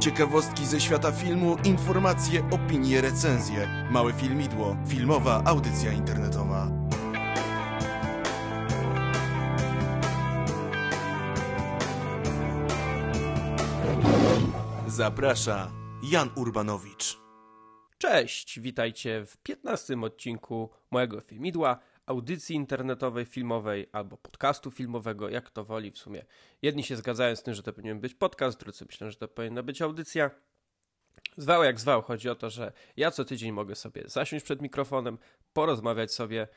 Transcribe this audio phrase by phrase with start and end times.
[0.00, 3.88] Ciekawostki ze świata filmu, informacje, opinie, recenzje.
[3.90, 6.68] Małe filmidło, filmowa audycja internetowa.
[14.86, 15.72] Zaprasza
[16.02, 17.18] Jan Urbanowicz.
[17.98, 21.78] Cześć, witajcie w 15 odcinku mojego filmidła,
[22.08, 26.24] audycji internetowej, filmowej albo podcastu filmowego, jak to woli w sumie.
[26.62, 29.62] Jedni się zgadzają z tym, że to powinien być podcast, drudzy myślą, że to powinna
[29.62, 30.30] być audycja.
[31.36, 35.18] Zwał jak zwał, chodzi o to, że ja co tydzień mogę sobie zasiąść przed mikrofonem,
[35.52, 36.48] porozmawiać sobie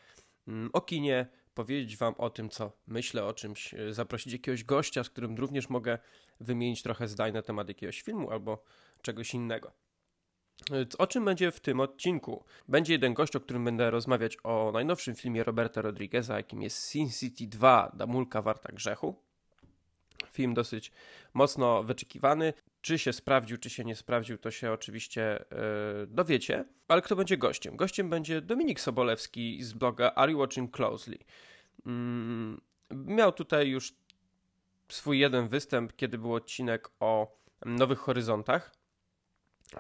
[0.48, 5.04] mm, o kinie, powiedzieć wam o tym, co myślę o czymś, y, zaprosić jakiegoś gościa,
[5.04, 5.98] z którym również mogę
[6.40, 8.64] wymienić trochę zdań na temat jakiegoś filmu albo
[9.02, 9.80] czegoś innego.
[10.98, 12.44] O czym będzie w tym odcinku?
[12.68, 17.09] Będzie jeden gość, o którym będę rozmawiać o najnowszym filmie Roberta Rodrigueza, jakim jest Sin
[17.09, 19.16] City 2, Damulka Warta Grzechu.
[20.31, 20.92] Film dosyć
[21.34, 22.53] mocno wyczekiwany.
[22.81, 26.66] Czy się sprawdził, czy się nie sprawdził, to się oczywiście yy, dowiecie.
[26.88, 27.75] Ale kto będzie gościem?
[27.75, 31.18] Gościem będzie Dominik Sobolewski z bloga Are You Watching Closely?
[31.86, 31.92] Yy,
[32.92, 33.94] miał tutaj już
[34.90, 38.81] swój jeden występ, kiedy był odcinek o Nowych Horyzontach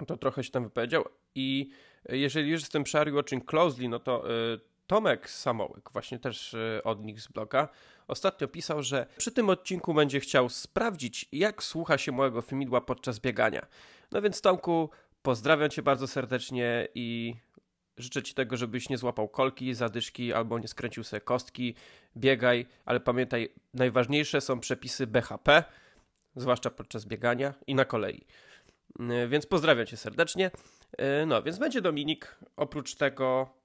[0.07, 1.05] to trochę się tam wypowiedział.
[1.35, 1.69] I
[2.09, 6.81] jeżeli już jestem przy Are Watching Closely, no to y, Tomek Samołyk, właśnie też y,
[6.83, 7.69] od nich z bloga,
[8.07, 13.19] ostatnio pisał, że przy tym odcinku będzie chciał sprawdzić, jak słucha się mojego filmidła podczas
[13.19, 13.65] biegania.
[14.11, 14.89] No więc Tomku,
[15.21, 17.35] pozdrawiam cię bardzo serdecznie i
[17.97, 21.75] życzę ci tego, żebyś nie złapał kolki, zadyszki albo nie skręcił sobie kostki.
[22.17, 25.63] Biegaj, ale pamiętaj, najważniejsze są przepisy BHP,
[26.35, 28.25] zwłaszcza podczas biegania i na kolei.
[28.99, 30.51] Y, więc pozdrawiam cię serdecznie.
[31.21, 32.39] Y, no, więc będzie Dominik.
[32.55, 33.61] Oprócz tego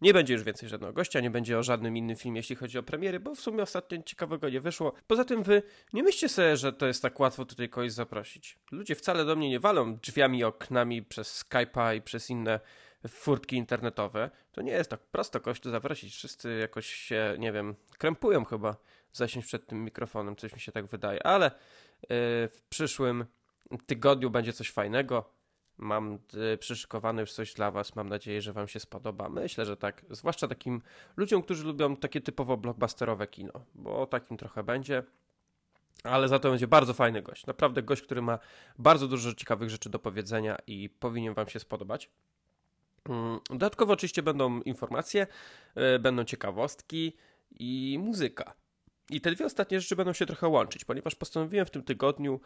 [0.00, 2.82] nie będzie już więcej żadnego gościa, nie będzie o żadnym innym filmie, jeśli chodzi o
[2.82, 4.92] premiery, bo w sumie ostatnio ciekawego nie wyszło.
[5.06, 8.58] Poza tym wy nie myślcie sobie, że to jest tak łatwo tutaj kogoś zaprosić.
[8.72, 12.60] Ludzie wcale do mnie nie walą drzwiami, oknami przez Skype'a i przez inne
[13.08, 14.30] furtki internetowe.
[14.52, 16.14] To nie jest tak prosto kogoś tu zaprosić.
[16.14, 18.76] Wszyscy jakoś się, nie wiem, krępują chyba
[19.12, 22.08] zasiąść przed tym mikrofonem, coś mi się tak wydaje, ale yy,
[22.48, 23.24] w przyszłym
[23.86, 25.30] tygodniu będzie coś fajnego.
[25.78, 26.18] Mam
[26.54, 27.96] y, przyszykowane już coś dla Was.
[27.96, 29.28] Mam nadzieję, że Wam się spodoba.
[29.28, 30.04] Myślę, że tak.
[30.10, 30.82] Zwłaszcza takim
[31.16, 35.02] ludziom, którzy lubią takie typowo blockbusterowe kino, bo takim trochę będzie.
[36.04, 37.46] Ale za to będzie bardzo fajny gość.
[37.46, 38.38] Naprawdę gość, który ma
[38.78, 42.10] bardzo dużo ciekawych rzeczy do powiedzenia i powinien Wam się spodobać.
[43.08, 45.26] Mm, dodatkowo oczywiście będą informacje,
[45.96, 47.16] y, będą ciekawostki
[47.58, 48.54] i muzyka.
[49.10, 52.40] I te dwie ostatnie rzeczy będą się trochę łączyć, ponieważ postanowiłem w tym tygodniu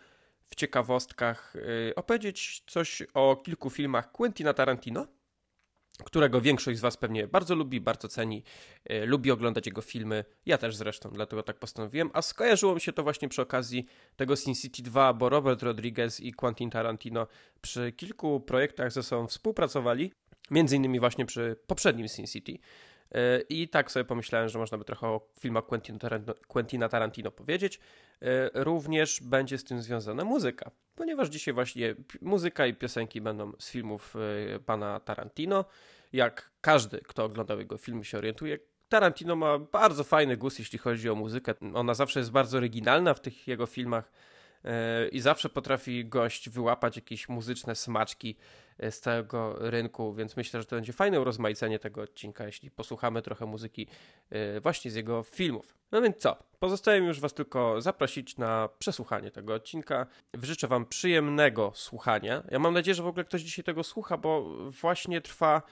[0.51, 5.07] w ciekawostkach y, opowiedzieć coś o kilku filmach Quentina Tarantino,
[6.05, 8.43] którego większość z Was pewnie bardzo lubi, bardzo ceni,
[8.91, 10.25] y, lubi oglądać jego filmy.
[10.47, 12.11] Ja też zresztą, dlatego tak postanowiłem.
[12.13, 16.21] A skojarzyło mi się to właśnie przy okazji tego Sin City 2, bo Robert Rodriguez
[16.21, 17.27] i Quentin Tarantino
[17.61, 20.13] przy kilku projektach ze sobą współpracowali.
[20.51, 22.59] Między innymi właśnie przy poprzednim Sin City.
[23.15, 25.65] E, I tak sobie pomyślałem, że można by trochę o filmach
[26.49, 27.81] Quentina Tarantino powiedzieć.
[28.23, 33.71] E, również będzie z tym związana muzyka, ponieważ dzisiaj właśnie muzyka i piosenki będą z
[33.71, 34.15] filmów
[34.55, 35.65] e, pana Tarantino.
[36.13, 38.59] Jak każdy, kto oglądał jego filmy, się orientuje,
[38.89, 41.55] Tarantino ma bardzo fajny gust, jeśli chodzi o muzykę.
[41.75, 44.13] Ona zawsze jest bardzo oryginalna w tych jego filmach
[45.13, 48.37] i zawsze potrafi gość wyłapać jakieś muzyczne smaczki
[48.91, 53.47] z całego rynku, więc myślę, że to będzie fajne urozmaicenie tego odcinka, jeśli posłuchamy trochę
[53.47, 53.87] muzyki
[54.31, 55.75] e, właśnie z jego filmów.
[55.93, 56.37] No więc co?
[56.59, 60.07] Pozostaje mi już Was tylko zaprosić na przesłuchanie tego odcinka.
[60.43, 62.43] Życzę Wam przyjemnego słuchania.
[62.51, 65.63] Ja mam nadzieję, że w ogóle ktoś dzisiaj tego słucha, bo właśnie trwa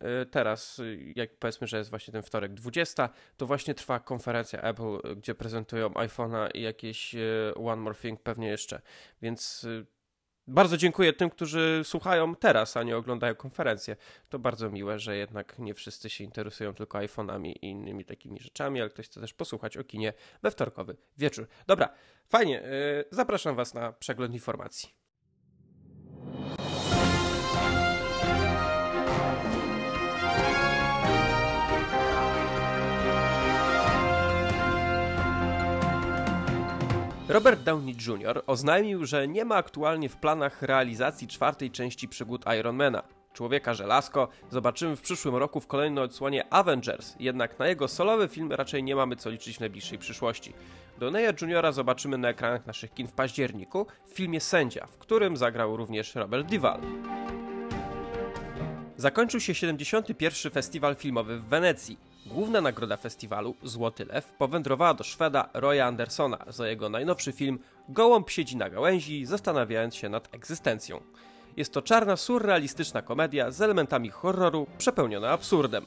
[0.00, 0.80] e, teraz,
[1.16, 5.88] jak powiedzmy, że jest właśnie ten wtorek 20, to właśnie trwa konferencja Apple, gdzie prezentują
[5.88, 7.16] iPhone'a i jakieś
[7.54, 8.80] One More Thing pewnie jeszcze.
[9.22, 9.66] Więc
[10.48, 13.96] bardzo dziękuję tym, którzy słuchają teraz, a nie oglądają konferencję.
[14.28, 18.80] To bardzo miłe, że jednak nie wszyscy się interesują tylko iPhone'ami i innymi takimi rzeczami,
[18.80, 20.12] ale ktoś chce też posłuchać o kinie
[20.42, 21.48] we wtorkowy wieczór.
[21.66, 21.88] Dobra,
[22.26, 22.54] fajnie.
[22.54, 25.07] Yy, zapraszam Was na przegląd informacji.
[37.28, 38.42] Robert Downey Jr.
[38.46, 43.02] oznajmił, że nie ma aktualnie w planach realizacji czwartej części przygód Ironmana.
[43.32, 48.52] Człowieka Żelazko zobaczymy w przyszłym roku w kolejnej odsłonie Avengers, jednak na jego solowy film
[48.52, 50.52] raczej nie mamy co liczyć w najbliższej przyszłości.
[50.98, 51.72] Doneya Jr.
[51.72, 56.50] zobaczymy na ekranach naszych kin w październiku w filmie Sędzia, w którym zagrał również Robert
[56.50, 56.80] Duvall.
[58.96, 60.52] Zakończył się 71.
[60.52, 61.98] Festiwal Filmowy w Wenecji.
[62.28, 67.58] Główna nagroda festiwalu, Złoty Lew, powędrowała do Szweda Roya Andersona za jego najnowszy film
[67.88, 71.00] Gołąb siedzi na gałęzi, zastanawiając się nad egzystencją.
[71.56, 75.86] Jest to czarna, surrealistyczna komedia z elementami horroru przepełniona absurdem.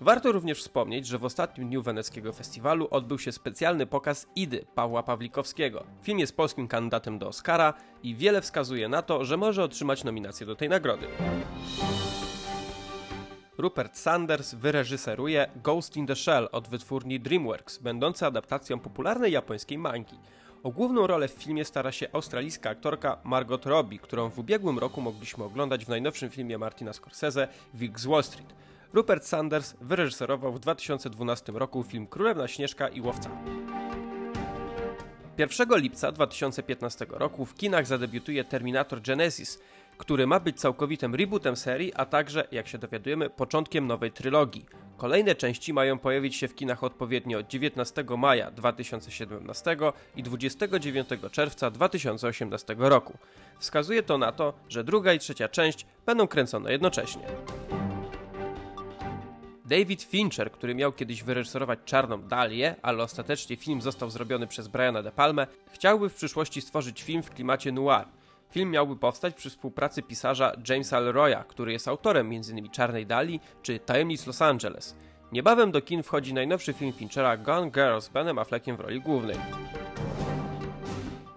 [0.00, 5.02] Warto również wspomnieć, że w ostatnim dniu weneckiego festiwalu odbył się specjalny pokaz Idy Pawła
[5.02, 5.84] Pawlikowskiego.
[6.02, 10.46] Film jest polskim kandydatem do Oscara i wiele wskazuje na to, że może otrzymać nominację
[10.46, 11.06] do tej nagrody.
[13.58, 20.18] Rupert Sanders wyreżyseruje Ghost in the Shell od wytwórni DreamWorks, będący adaptacją popularnej japońskiej mangi.
[20.62, 25.00] O główną rolę w filmie stara się australijska aktorka Margot Robbie, którą w ubiegłym roku
[25.00, 28.54] mogliśmy oglądać w najnowszym filmie Martina Scorsese Wilk z Wall Street.
[28.92, 33.30] Rupert Sanders wyreżyserował w 2012 roku film Królewna Śnieżka i Łowca.
[35.38, 39.60] 1 lipca 2015 roku w kinach zadebiutuje Terminator Genesis,
[39.98, 44.66] który ma być całkowitym rebootem serii, a także, jak się dowiadujemy, początkiem nowej trylogii.
[44.96, 49.76] Kolejne części mają pojawić się w kinach odpowiednio 19 maja 2017
[50.16, 53.18] i 29 czerwca 2018 roku.
[53.58, 57.22] Wskazuje to na to, że druga i trzecia część będą kręcone jednocześnie.
[59.64, 65.02] David Fincher, który miał kiedyś wyreżyserować Czarną Dalię, ale ostatecznie film został zrobiony przez Briana
[65.02, 68.06] De Palme, chciałby w przyszłości stworzyć film w klimacie noir.
[68.52, 72.70] Film miałby powstać przy współpracy pisarza Jamesa Leroya, który jest autorem m.in.
[72.70, 74.96] Czarnej Dali czy Tajemnic Los Angeles.
[75.32, 79.36] Niebawem do kin wchodzi najnowszy film Finchera Gone Girl z Benem Affleckiem w roli głównej.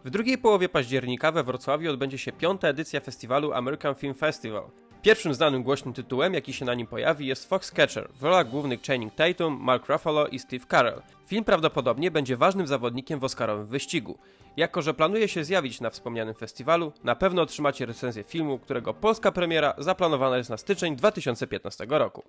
[0.06, 4.64] W drugiej połowie października we Wrocławiu odbędzie się piąta edycja festiwalu American Film Festival.
[5.06, 9.16] Pierwszym znanym głośnym tytułem, jaki się na nim pojawi, jest Foxcatcher, w rolach głównych Channing
[9.16, 11.02] Tatum, Mark Ruffalo i Steve Carell.
[11.28, 14.18] Film prawdopodobnie będzie ważnym zawodnikiem w Oscarowym wyścigu.
[14.58, 19.32] Jako, że planuje się zjawić na wspomnianym festiwalu, na pewno otrzymacie recenzję filmu, którego polska
[19.32, 22.24] premiera zaplanowana jest na styczeń 2015 roku.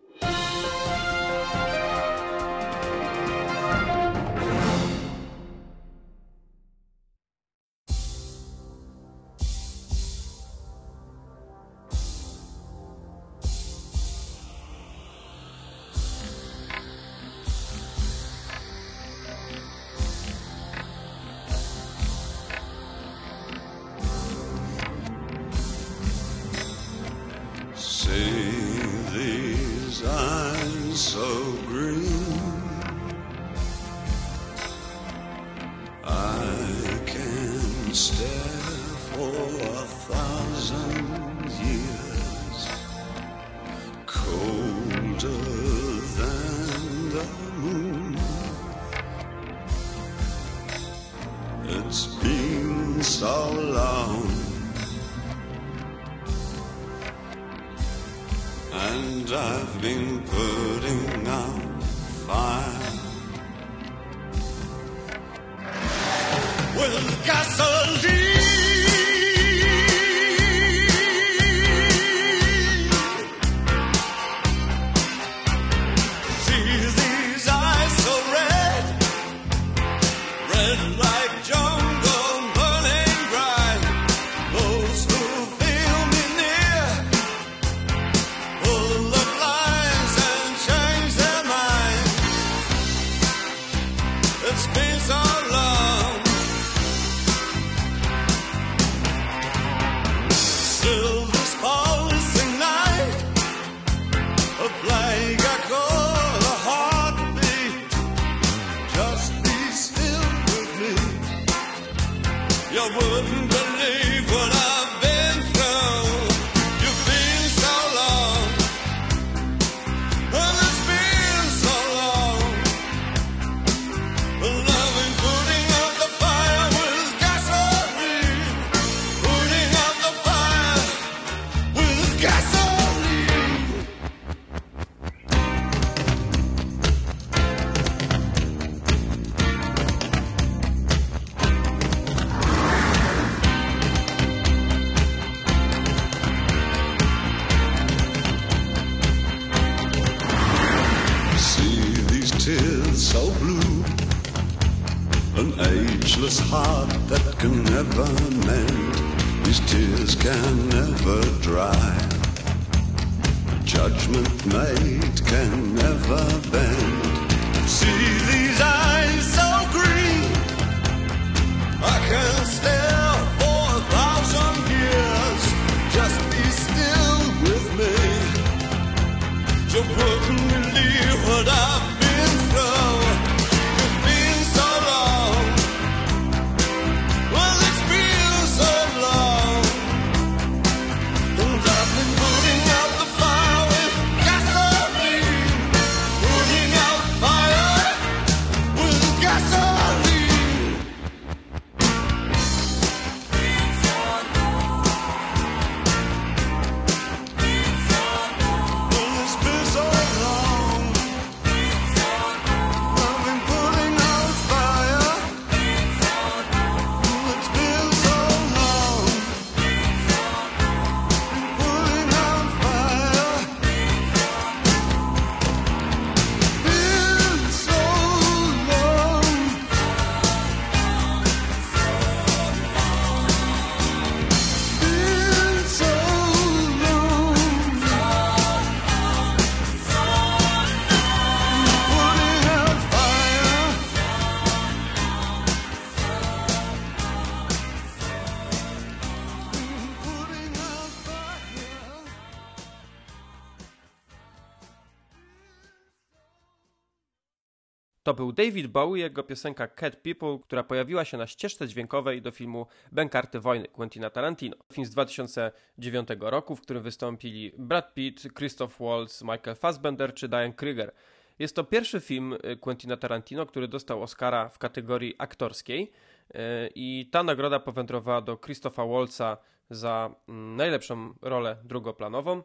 [258.07, 262.31] To był David Bowie, jego piosenka Cat People, która pojawiła się na ścieżce dźwiękowej do
[262.31, 264.57] filmu Bękarty Wojny Quentina Tarantino.
[264.73, 270.53] Film z 2009 roku, w którym wystąpili Brad Pitt, Christoph Waltz, Michael Fassbender czy Diane
[270.53, 270.93] Kruger.
[271.39, 275.93] Jest to pierwszy film y, Quentina Tarantino, który dostał Oscara w kategorii aktorskiej
[276.31, 276.39] y,
[276.75, 279.37] i ta nagroda powędrowała do Christopha Waltza
[279.71, 282.43] za mm, najlepszą rolę drugoplanową.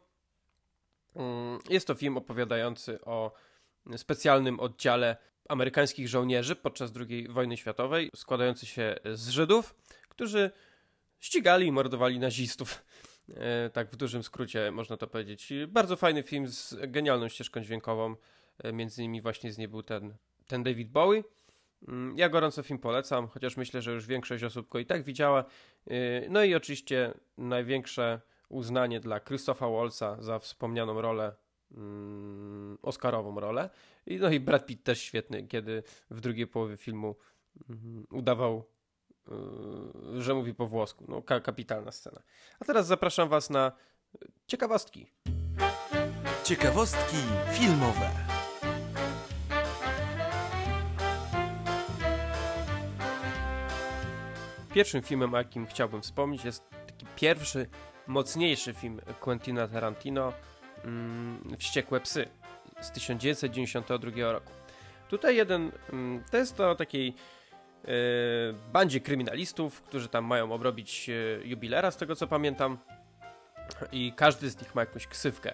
[1.16, 3.32] Mm, jest to film opowiadający o
[3.98, 5.18] specjalnym oddziale
[5.52, 9.76] amerykańskich żołnierzy podczas II wojny światowej, składający się z Żydów,
[10.10, 10.52] którzy
[11.20, 12.84] ścigali i mordowali nazistów.
[13.36, 15.54] E, tak w dużym skrócie można to powiedzieć.
[15.68, 18.16] Bardzo fajny film z genialną ścieżką dźwiękową.
[18.64, 20.14] E, między innymi właśnie z niej był ten,
[20.48, 21.24] ten David Bowie.
[21.88, 25.46] Mm, ja gorąco film polecam, chociaż myślę, że już większość osób go i tak widziała.
[25.88, 31.36] E, no i oczywiście największe uznanie dla Christopha Waltza za wspomnianą rolę
[31.78, 33.70] mm, Oscarową rolę.
[34.06, 37.16] I, no i Brad Pitt też świetny, kiedy w drugiej połowie filmu
[37.70, 38.66] mm, udawał,
[40.18, 41.06] y, że mówi po włosku.
[41.08, 42.22] No, ka kapitalna scena.
[42.60, 43.72] A teraz zapraszam Was na
[44.48, 45.08] ciekawostki.
[46.44, 47.18] Ciekawostki
[47.54, 48.12] filmowe.
[54.74, 57.68] Pierwszym filmem, o jakim chciałbym wspomnieć, jest taki pierwszy,
[58.08, 60.34] mocniejszy film Quentina Tarantino,
[60.86, 62.28] mm, Wściekłe Psy
[62.82, 64.52] z 1992 roku.
[65.10, 67.14] Tutaj jeden, mm, to jest to takiej
[67.86, 67.88] e,
[68.74, 71.14] bandzie kryminalistów, którzy tam mają obrobić e,
[71.48, 72.78] jubilera, z tego co pamiętam.
[73.92, 75.54] I każdy z nich ma jakąś ksywkę.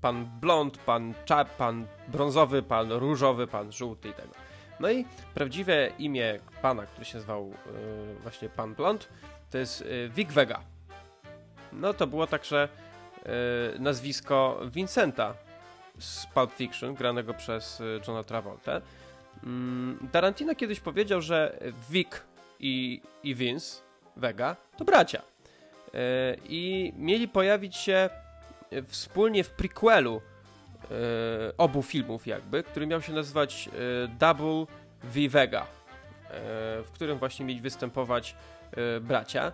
[0.00, 4.34] Pan blond, pan czap, pan brązowy, pan różowy, pan żółty i tego.
[4.80, 5.04] No i
[5.34, 9.08] prawdziwe imię pana, który się nazywał e, właśnie pan blond,
[9.50, 10.60] to jest Vic Vega.
[11.72, 12.68] No to było także
[13.78, 15.34] nazwisko Vincenta
[15.98, 18.80] z Pulp Fiction, granego przez y, Johna Travolta.
[19.44, 21.58] Mm, Tarantino kiedyś powiedział, że
[21.90, 22.08] Vic
[22.60, 23.82] i, i Vince
[24.16, 25.18] Vega to bracia.
[25.18, 25.92] Y,
[26.48, 28.10] I mieli pojawić się
[28.86, 30.20] wspólnie w prequelu
[31.58, 33.68] obu filmów jakby, który miał się nazywać
[34.18, 34.66] Double
[35.04, 35.66] V Vega,
[36.84, 38.36] w którym właśnie mieli występować
[39.00, 39.52] bracia,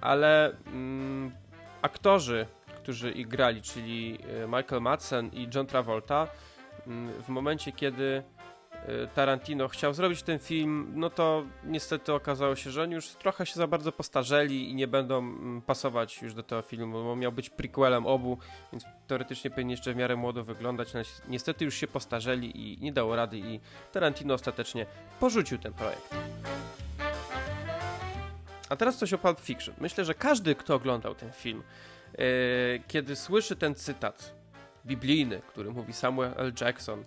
[0.00, 1.32] ale mm,
[1.82, 2.46] aktorzy
[2.84, 6.28] którzy ich grali, czyli e, Michael Madsen i John Travolta,
[6.86, 8.22] mm, w momencie kiedy
[8.72, 13.46] e, Tarantino chciał zrobić ten film, no to niestety okazało się, że oni już trochę
[13.46, 17.32] się za bardzo postarzeli i nie będą mm, pasować już do tego filmu, bo miał
[17.32, 18.38] być prequelem obu,
[18.72, 22.92] więc teoretycznie powinien jeszcze w miarę młodo wyglądać, ale niestety już się postarzeli i nie
[22.92, 23.60] dało rady i
[23.92, 24.86] Tarantino ostatecznie
[25.20, 26.14] porzucił ten projekt.
[28.68, 29.74] A teraz coś o Pulp Fiction.
[29.78, 31.62] Myślę, że każdy, kto oglądał ten film,
[32.88, 34.34] kiedy słyszy ten cytat
[34.86, 36.52] biblijny, który mówi Samuel L.
[36.60, 37.04] Jackson,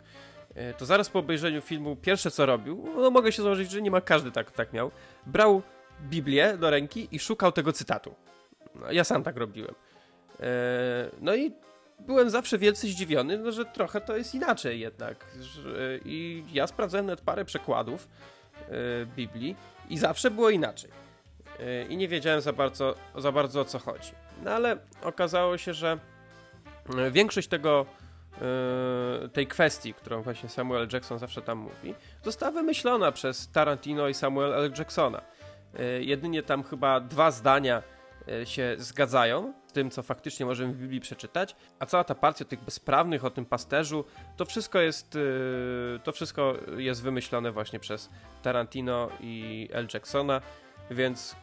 [0.56, 3.92] e, to zaraz po obejrzeniu filmu pierwsze co robił, no mogę się założyć, że nie
[3.92, 4.92] ma każdy tak, tak miał,
[5.26, 5.62] brał
[6.02, 8.16] Biblię do ręki i szukał tego cytatu.
[8.76, 9.76] No, ja sam tak robiłem.
[10.40, 11.52] E, no i
[12.00, 15.26] byłem zawsze wielce zdziwiony, no, że trochę to jest inaczej jednak.
[16.06, 18.08] I ja sprawdzałem nawet parę przekładów
[19.16, 19.56] Biblii
[19.90, 20.90] i zawsze było inaczej.
[21.90, 24.12] I nie wiedziałem za bardzo, za bardzo o co chodzi.
[24.44, 25.98] No ale okazało się, że
[26.98, 27.86] e, większość tego
[29.26, 34.14] e, tej kwestii, którą właśnie Samuel Jackson zawsze tam mówi, została wymyślona przez Tarantino i
[34.14, 34.74] Samuel L.
[34.78, 35.22] Jacksona.
[36.00, 37.84] Jedynie tam chyba dwa zdania
[38.46, 42.62] się zgadzają z tym, co faktycznie możemy w Biblii przeczytać, a cała ta partia tych
[42.62, 44.06] bezprawnych o tym pasterzu,
[44.38, 45.18] to wszystko jest,
[46.04, 48.10] to wszystko jest wymyślone właśnie przez
[48.42, 49.88] Tarantino i L.
[49.94, 50.42] Jacksona,
[50.92, 51.36] więc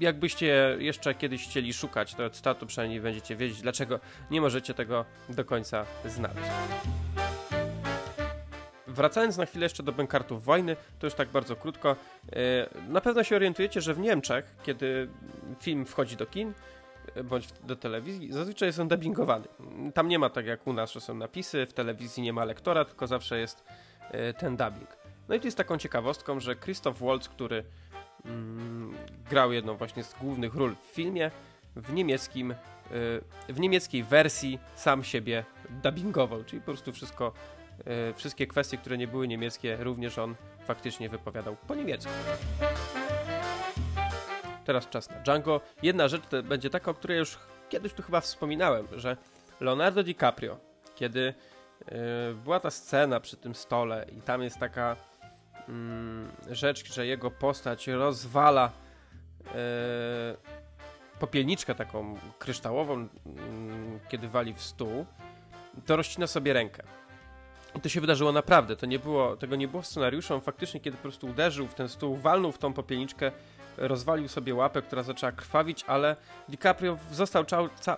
[0.00, 4.00] jakbyście jeszcze kiedyś chcieli szukać tego cytatu, przynajmniej będziecie wiedzieć, dlaczego
[4.30, 6.50] nie możecie tego do końca znaleźć.
[8.86, 11.96] Wracając na chwilę jeszcze do bękartów wojny, to już tak bardzo krótko.
[12.32, 12.36] E,
[12.88, 15.08] na pewno się orientujecie, że w Niemczech, kiedy
[15.60, 16.52] film wchodzi do kin,
[17.14, 19.46] e, bądź do telewizji, zazwyczaj są dubbingowany.
[19.94, 22.84] Tam nie ma tak jak u nas, że są napisy, w telewizji nie ma lektora,
[22.84, 23.64] tylko zawsze jest
[24.10, 24.96] e, ten dubbing.
[25.28, 27.64] No i tu jest taką ciekawostką, że Christoph Waltz, który
[28.28, 28.94] mm,
[29.30, 31.30] grał jedną właśnie z głównych ról w filmie,
[31.76, 32.54] w niemieckim, y,
[33.48, 35.44] w niemieckiej wersji sam siebie
[35.82, 37.32] dubbingował, czyli po prostu wszystko,
[38.10, 40.34] y, wszystkie kwestie, które nie były niemieckie, również on
[40.66, 42.12] faktycznie wypowiadał po niemiecku.
[44.64, 45.60] Teraz czas na Django.
[45.82, 49.16] Jedna rzecz będzie taka, o której już kiedyś tu chyba wspominałem, że
[49.60, 50.58] Leonardo DiCaprio,
[50.94, 54.96] kiedy y, była ta scena przy tym stole i tam jest taka
[56.50, 58.70] rzecz, że jego postać rozwala
[59.46, 59.50] e,
[61.18, 65.06] popielniczkę taką kryształową, mm, kiedy wali w stół,
[65.86, 66.82] to rozcina sobie rękę.
[67.76, 70.80] I to się wydarzyło naprawdę, to nie było, tego nie było w scenariuszu, on faktycznie
[70.80, 73.32] kiedy po prostu uderzył w ten stół, walnął w tą popielniczkę,
[73.76, 76.16] rozwalił sobie łapę, która zaczęła krwawić, ale
[76.48, 77.96] DiCaprio został, ca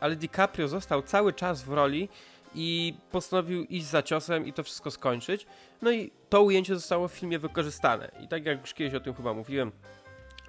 [0.00, 2.08] ale DiCaprio został cały czas w roli
[2.54, 5.46] i postanowił iść za ciosem i to wszystko skończyć.
[5.82, 8.10] No i to ujęcie zostało w filmie wykorzystane.
[8.20, 9.72] I tak jak już kiedyś o tym chyba mówiłem,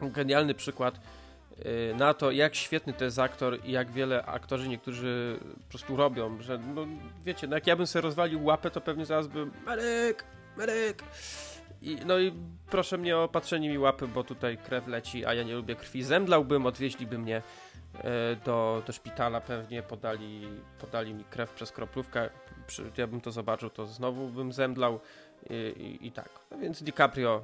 [0.01, 0.99] genialny przykład
[1.59, 5.95] y, na to, jak świetny to jest aktor i jak wiele aktorzy niektórzy po prostu
[5.95, 6.87] robią, że no
[7.25, 10.25] wiecie, no jak ja bym sobie rozwalił łapę, to pewnie zaraz bym Marek,
[10.57, 11.03] Marek
[11.81, 12.33] i, no i
[12.69, 16.03] proszę mnie o patrzenie mi łapy, bo tutaj krew leci, a ja nie lubię krwi.
[16.03, 17.41] Zemdlałbym, odwieźliby mnie
[18.45, 20.47] do, do szpitala, pewnie podali,
[20.79, 22.29] podali mi krew przez kroplówkę.
[22.97, 24.99] Ja bym to zobaczył, to znowu bym zemdlał
[25.49, 26.29] i, i, i tak.
[26.51, 27.41] No więc DiCaprio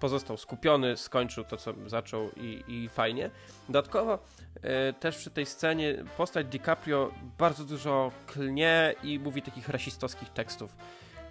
[0.00, 3.30] pozostał skupiony, skończył to, co zaczął i, i fajnie.
[3.68, 4.18] Dodatkowo
[4.62, 10.76] e, też przy tej scenie postać DiCaprio bardzo dużo klnie i mówi takich rasistowskich tekstów.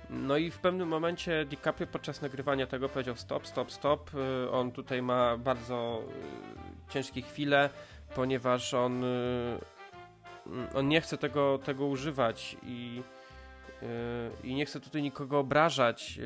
[0.10, 4.12] No i w pewnym momencie DiCaprio podczas nagrywania tego powiedział stop, stop, stop.
[4.46, 6.04] Y, on tutaj ma bardzo
[6.90, 7.70] ciężkie chwile,
[8.16, 9.60] ponieważ on, y,
[10.76, 13.02] on nie chce tego, tego używać i,
[14.44, 16.20] i nie chce tutaj nikogo obrażać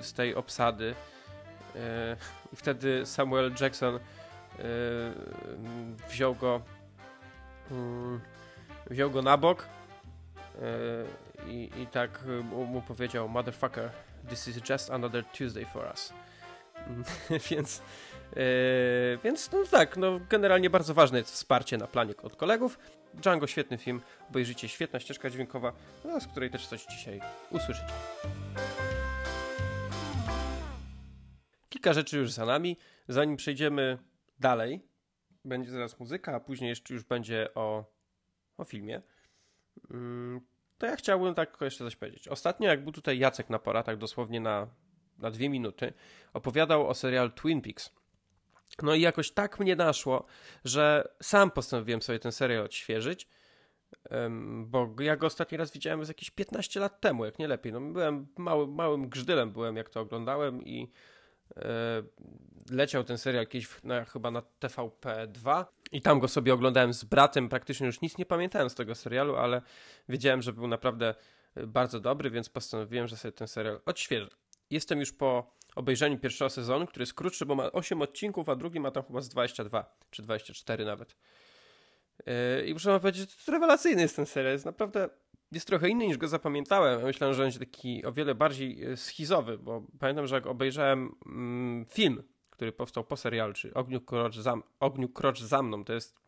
[0.00, 0.94] z tej obsady.
[2.52, 3.98] I wtedy Samuel Jackson
[6.08, 6.60] wziął go
[8.90, 9.68] wziął go na bok
[11.46, 13.90] i, i tak mu powiedział Motherfucker,
[14.28, 16.12] this is just another Tuesday for us.
[17.50, 17.82] więc,
[18.36, 18.42] yy,
[19.24, 22.78] więc no tak, no generalnie bardzo ważne jest wsparcie na planie od kolegów.
[23.14, 25.72] Django świetny film, obejrzycie, świetna ścieżka dźwiękowa,
[26.04, 27.20] no, z której też coś dzisiaj
[27.50, 27.92] usłyszycie.
[31.68, 32.76] Kilka rzeczy już za nami.
[33.08, 33.98] Zanim przejdziemy
[34.38, 34.88] dalej,
[35.44, 37.84] będzie zaraz muzyka, a później jeszcze już będzie o,
[38.56, 39.02] o filmie.
[39.90, 40.40] Mm,
[40.78, 42.28] to ja chciałbym tak jeszcze coś powiedzieć.
[42.28, 44.66] Ostatnio, jak był tutaj Jacek na poratach, dosłownie na,
[45.18, 45.92] na dwie minuty,
[46.32, 47.90] opowiadał o serial Twin Peaks.
[48.82, 50.24] No i jakoś tak mnie naszło,
[50.64, 53.28] że sam postanowiłem sobie ten serial odświeżyć,
[54.64, 57.72] bo ja go ostatni raz widziałem z jakieś 15 lat temu, jak nie lepiej.
[57.72, 60.90] No, byłem mały, małym grzdylem, byłem jak to oglądałem i
[61.56, 62.02] e,
[62.70, 63.46] leciał ten serial
[63.84, 68.26] na, chyba na TVP2 i tam go sobie oglądałem z bratem, praktycznie już nic nie
[68.26, 69.62] pamiętałem z tego serialu, ale
[70.08, 71.14] wiedziałem, że był naprawdę
[71.56, 74.28] y, bardzo dobry, więc postanowiłem, że sobie ten serial odświeżę.
[74.70, 78.80] Jestem już po obejrzeniu pierwszego sezonu, który jest krótszy, bo ma 8 odcinków, a drugi
[78.80, 81.16] ma tam chyba z 22 czy 24 nawet.
[82.26, 84.52] Yy, I muszę wam powiedzieć, że to rewelacyjny jest ten serial.
[84.52, 85.08] Jest naprawdę
[85.52, 87.02] jest trochę inny niż go zapamiętałem.
[87.02, 91.86] Myślałem, że będzie taki o wiele bardziej y, schizowy, bo pamiętam, że jak obejrzałem mm,
[91.86, 92.22] film
[92.54, 95.84] który powstał po serialu, czy Ogniu Krocz za, Ogniu Krocz za mną.
[95.84, 96.20] To jest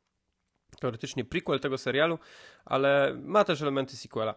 [0.81, 2.19] teoretycznie prequel tego serialu,
[2.65, 4.35] ale ma też elementy sequela.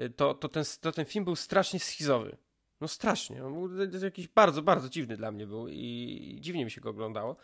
[0.00, 2.36] Y, to, to, ten, to ten film był strasznie schizowy.
[2.80, 3.44] No strasznie.
[3.44, 7.36] On był jakiś bardzo, bardzo dziwny dla mnie był i dziwnie mi się go oglądało.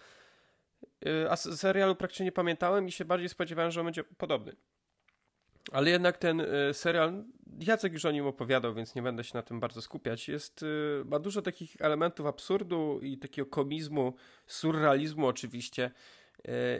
[1.06, 4.56] Y, a serialu praktycznie nie pamiętałem i się bardziej spodziewałem, że on będzie podobny.
[5.72, 7.24] Ale jednak ten y, serial,
[7.60, 10.28] Jacek już o nim opowiadał, więc nie będę się na tym bardzo skupiać.
[10.28, 14.14] Jest, y, ma dużo takich elementów absurdu i takiego komizmu,
[14.46, 15.90] surrealizmu oczywiście.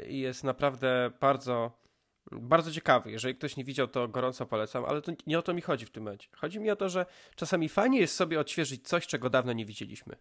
[0.09, 1.84] I jest naprawdę bardzo,
[2.33, 3.11] bardzo ciekawy.
[3.11, 5.91] Jeżeli ktoś nie widział, to gorąco polecam, ale to nie o to mi chodzi w
[5.91, 6.29] tym momencie.
[6.37, 7.07] Chodzi mi o to, że
[7.37, 10.17] czasami fajnie jest sobie odświeżyć coś, czego dawno nie widzieliśmy.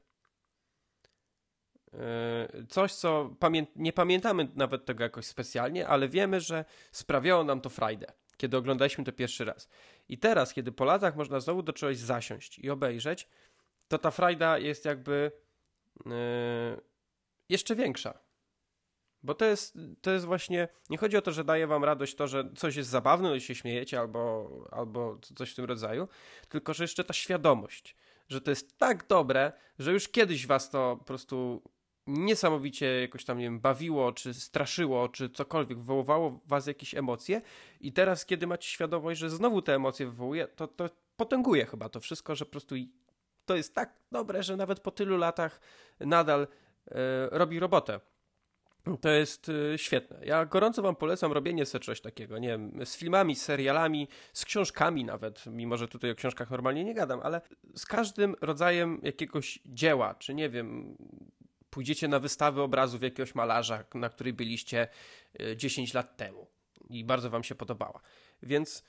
[2.70, 7.70] Coś, co pamię nie pamiętamy nawet tego jakoś specjalnie, ale wiemy, że sprawiało nam to
[7.70, 9.70] frajdę kiedy oglądaliśmy to pierwszy raz.
[10.10, 13.28] I teraz, kiedy po latach można znowu do czegoś zasiąść i obejrzeć,
[13.88, 15.32] to ta frajda jest jakby
[16.06, 16.14] yy,
[17.50, 18.20] jeszcze większa.
[19.24, 22.28] Bo to jest, to jest właśnie, nie chodzi o to, że daje wam radość to,
[22.28, 26.08] że coś jest zabawne, że się śmiejecie albo, albo coś w tym rodzaju,
[26.50, 27.96] tylko że jeszcze ta świadomość,
[28.30, 31.62] że to jest tak dobre, że już kiedyś was to po prostu
[32.08, 37.42] niesamowicie jakoś tam, nie wiem, bawiło, czy straszyło, czy cokolwiek, wywoływało was jakieś emocje
[37.82, 42.00] i teraz, kiedy macie świadomość, że znowu te emocje wywołuje, to, to potęguje chyba to
[42.00, 42.76] wszystko, że po prostu
[43.46, 45.60] to jest tak dobre, że nawet po tylu latach
[46.00, 46.48] nadal
[46.88, 48.00] e, robi robotę.
[49.02, 50.20] To jest y, świetne.
[50.26, 54.46] Ja gorąco wam polecam robienie sobie czegoś takiego, nie wiem, z filmami, z serialami, z
[54.46, 57.42] książkami nawet, mimo że tutaj o książkach normalnie nie gadam, ale
[57.76, 60.98] z każdym rodzajem jakiegoś dzieła, czy nie wiem,
[61.70, 64.88] pójdziecie na wystawę obrazów jakiegoś malarza, na której byliście
[65.56, 66.48] 10 e, lat temu
[66.90, 68.02] i bardzo wam się podobała.
[68.42, 68.84] Więc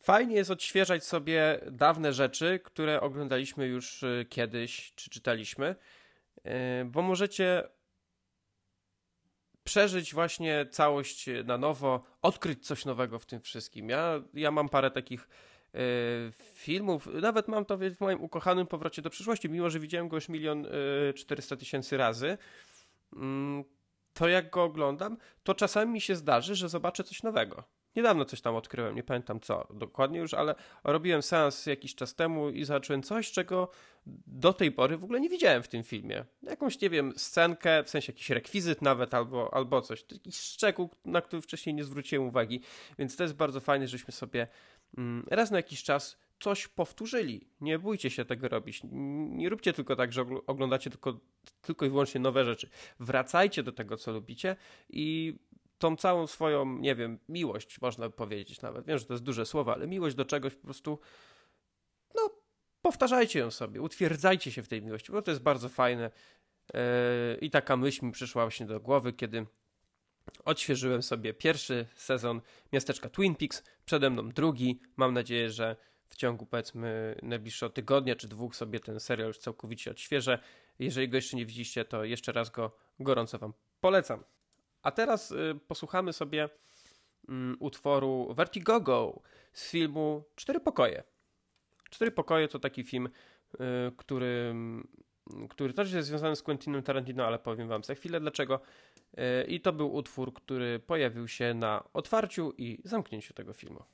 [0.00, 5.74] fajnie jest odświeżać sobie dawne rzeczy, które oglądaliśmy już e, kiedyś, czy czytaliśmy,
[6.86, 7.68] bo możecie
[9.68, 13.88] przeżyć właśnie całość na nowo, odkryć coś nowego w tym wszystkim.
[13.88, 15.28] Ja, ja mam parę takich
[16.54, 20.28] filmów, nawet mam to w moim ukochanym powrocie do przyszłości, mimo że widziałem go już
[20.28, 20.66] milion
[21.14, 22.38] czterysta tysięcy razy,
[23.12, 23.64] mm,
[24.14, 27.64] to jak go oglądam, to czasami mi się zdarzy, że zobaczę coś nowego.
[27.98, 32.50] Niedawno coś tam odkryłem, nie pamiętam co dokładnie już, ale robiłem seans jakiś czas temu
[32.50, 33.70] i zobaczyłem coś, czego
[34.26, 36.24] do tej pory w ogóle nie widziałem w tym filmie.
[36.42, 40.04] Jakąś, nie wiem, scenkę, w sensie jakiś rekwizyt nawet albo, albo coś.
[40.12, 42.60] Jakiś szczegół, na który wcześniej nie zwróciłem uwagi.
[42.98, 44.46] Więc to jest bardzo fajne, żeśmy sobie
[44.98, 47.48] mm, raz na jakiś czas coś powtórzyli.
[47.60, 48.80] Nie bójcie się tego robić.
[49.30, 51.20] Nie róbcie tylko tak, że oglądacie tylko,
[51.62, 52.68] tylko i wyłącznie nowe rzeczy.
[53.00, 54.56] Wracajcie do tego, co lubicie
[54.90, 55.34] i
[55.78, 58.86] tą całą swoją, nie wiem, miłość, można powiedzieć nawet.
[58.86, 60.98] Wiem, że to jest duże słowo, ale miłość do czegoś po prostu,
[62.14, 62.30] no,
[62.82, 66.10] powtarzajcie ją sobie, utwierdzajcie się w tej miłości, bo to jest bardzo fajne.
[66.74, 66.80] Yy,
[67.40, 69.46] I taka myśl mi przyszła właśnie do głowy, kiedy
[70.44, 72.40] odświeżyłem sobie pierwszy sezon
[72.72, 74.80] Miasteczka Twin Peaks, przede mną drugi.
[74.96, 75.76] Mam nadzieję, że
[76.08, 80.38] w ciągu powiedzmy najbliższego tygodnia czy dwóch sobie ten serial już całkowicie odświeżę.
[80.78, 84.24] Jeżeli go jeszcze nie widzicie, to jeszcze raz go gorąco Wam polecam.
[84.82, 86.48] A teraz y, posłuchamy sobie
[87.28, 91.02] mm, utworu Vertigo z filmu Cztery Pokoje.
[91.90, 93.08] Cztery Pokoje to taki film,
[93.54, 93.58] y,
[93.96, 94.54] który,
[95.50, 98.60] który też jest związany z Quentinem Tarantino, ale powiem wam za chwilę dlaczego.
[99.18, 103.84] Y, I to był utwór, który pojawił się na otwarciu i zamknięciu tego filmu.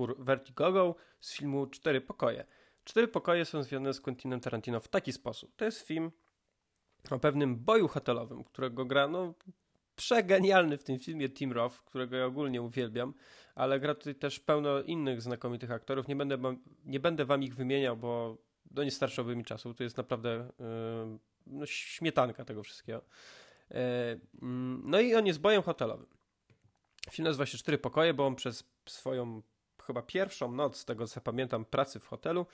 [0.00, 2.44] Utwór Vertigo z filmu Cztery Pokoje.
[2.84, 5.56] Cztery Pokoje są związane z Quentinem Tarantino w taki sposób.
[5.56, 6.10] To jest film
[7.10, 9.34] o pewnym boju hotelowym, którego gra, no,
[9.96, 13.14] przegenialny w tym filmie Tim Roth, którego ja ogólnie uwielbiam,
[13.54, 16.08] ale gra tutaj też pełno innych znakomitych aktorów.
[16.08, 16.38] Nie będę,
[16.84, 18.38] nie będę wam ich wymieniał, bo
[18.70, 19.74] no nie starczyłoby mi czasu.
[19.74, 23.02] To jest naprawdę yy, no, śmietanka tego wszystkiego.
[23.70, 23.76] Yy,
[24.84, 26.06] no i on jest bojem hotelowym.
[27.10, 29.42] Film nazywa się Cztery Pokoje, bo on przez swoją
[29.90, 32.46] chyba pierwszą noc, z tego co pamiętam, pracy w hotelu,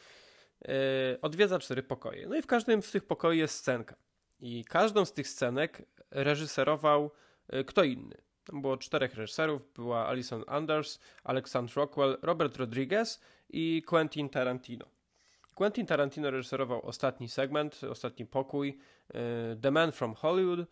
[0.62, 0.74] yy,
[1.22, 2.26] odwiedza cztery pokoje.
[2.26, 3.96] No i w każdym z tych pokoi jest scenka.
[4.40, 7.10] I każdą z tych scenek reżyserował
[7.52, 8.16] yy, kto inny.
[8.44, 14.86] Tam było czterech reżyserów, była Alison Anders, Alexander Rockwell, Robert Rodriguez i Quentin Tarantino.
[15.54, 18.78] Quentin Tarantino reżyserował ostatni segment, ostatni pokój,
[19.14, 19.20] yy,
[19.62, 20.68] The Man from Hollywood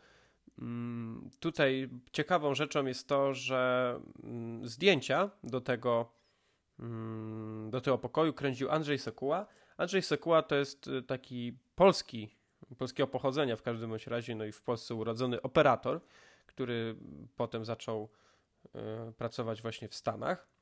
[0.58, 6.12] Mm, tutaj ciekawą rzeczą jest to, że mm, zdjęcia do tego,
[7.68, 9.46] do tego pokoju kręcił Andrzej Sekuła.
[9.76, 12.36] Andrzej Sekuła to jest y, taki polski,
[12.78, 16.00] polskiego pochodzenia w każdym bądź razie, no i w Polsce urodzony operator,
[16.46, 16.96] który
[17.36, 18.08] potem zaczął
[18.66, 20.54] y, pracować właśnie w Stanach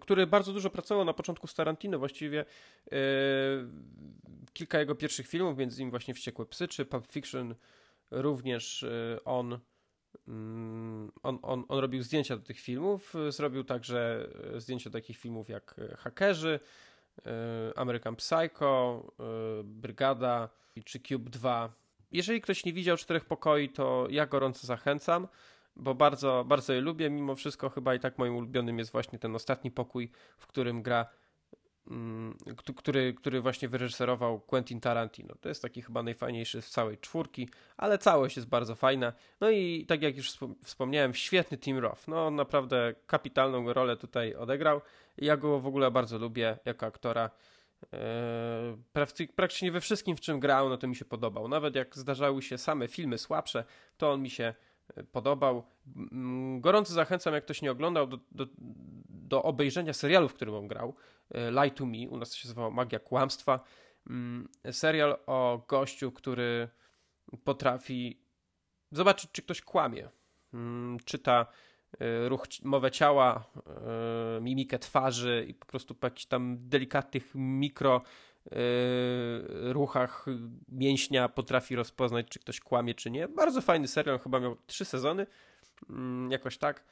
[0.00, 2.44] który bardzo dużo pracował na początku z Tarantino, właściwie
[2.90, 2.98] yy,
[4.52, 7.54] kilka jego pierwszych filmów, między innymi właśnie Wściekłe Psy czy Pulp Fiction
[8.10, 9.60] również y, on, mm,
[11.22, 13.14] on, on, on robił zdjęcia do tych filmów.
[13.28, 16.60] Zrobił także y, zdjęcia do takich filmów jak y, Hakerzy,
[17.76, 19.02] American Psycho,
[19.64, 20.48] Brygada
[20.84, 21.72] czy Cube 2.
[22.12, 25.28] Jeżeli ktoś nie widział Czterech Pokoi, to ja gorąco zachęcam,
[25.76, 27.10] bo bardzo, bardzo je lubię.
[27.10, 31.06] Mimo wszystko chyba i tak moim ulubionym jest właśnie ten ostatni pokój, w którym gra
[31.06, 31.25] Mm,
[32.76, 35.34] który, który właśnie wyreżyserował Quentin Tarantino.
[35.40, 39.12] To jest taki chyba najfajniejszy z całej czwórki, ale całość jest bardzo fajna.
[39.40, 42.08] No i tak jak już wspomniałem, świetny Tim Roth.
[42.08, 44.80] No naprawdę kapitalną rolę tutaj odegrał.
[45.18, 47.30] Ja go w ogóle bardzo lubię jako aktora.
[47.92, 48.76] Eee,
[49.36, 51.48] praktycznie we wszystkim, w czym grał, no to mi się podobał.
[51.48, 53.64] Nawet jak zdarzały się same filmy słabsze,
[53.96, 54.54] to on mi się
[55.12, 55.62] podobał.
[56.60, 58.46] Gorąco zachęcam, jak ktoś nie oglądał, do, do,
[59.08, 60.94] do obejrzenia serialu, w którym on grał.
[61.30, 63.60] E, Lie to Me, u nas się nazywało Magia Kłamstwa.
[64.10, 66.68] Mm, serial o gościu, który
[67.44, 68.20] potrafi
[68.92, 70.08] zobaczyć, czy ktoś kłamie.
[70.54, 71.46] Mm, czyta
[72.00, 73.44] e, ruch, mowę ciała,
[74.36, 78.02] e, mimikę twarzy i po prostu po jakichś tam delikatnych mikro
[79.72, 80.26] ruchach
[80.68, 83.28] mięśnia potrafi rozpoznać, czy ktoś kłamie, czy nie.
[83.28, 85.26] Bardzo fajny serial, chyba miał trzy sezony,
[85.90, 86.84] mm, jakoś tak.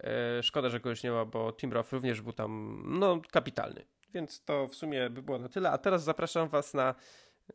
[0.00, 3.84] E, szkoda, że go już nie ma, bo Tim Roth również był tam no, kapitalny.
[4.14, 5.70] Więc to w sumie by było na tyle.
[5.70, 6.94] A teraz zapraszam Was na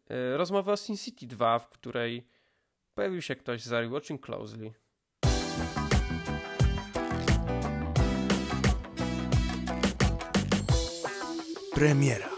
[0.10, 2.27] e, rozmowę o Sin City 2, w której
[2.93, 4.73] pojawił się ktoś z Watching Closely.
[11.75, 12.33] Premiera.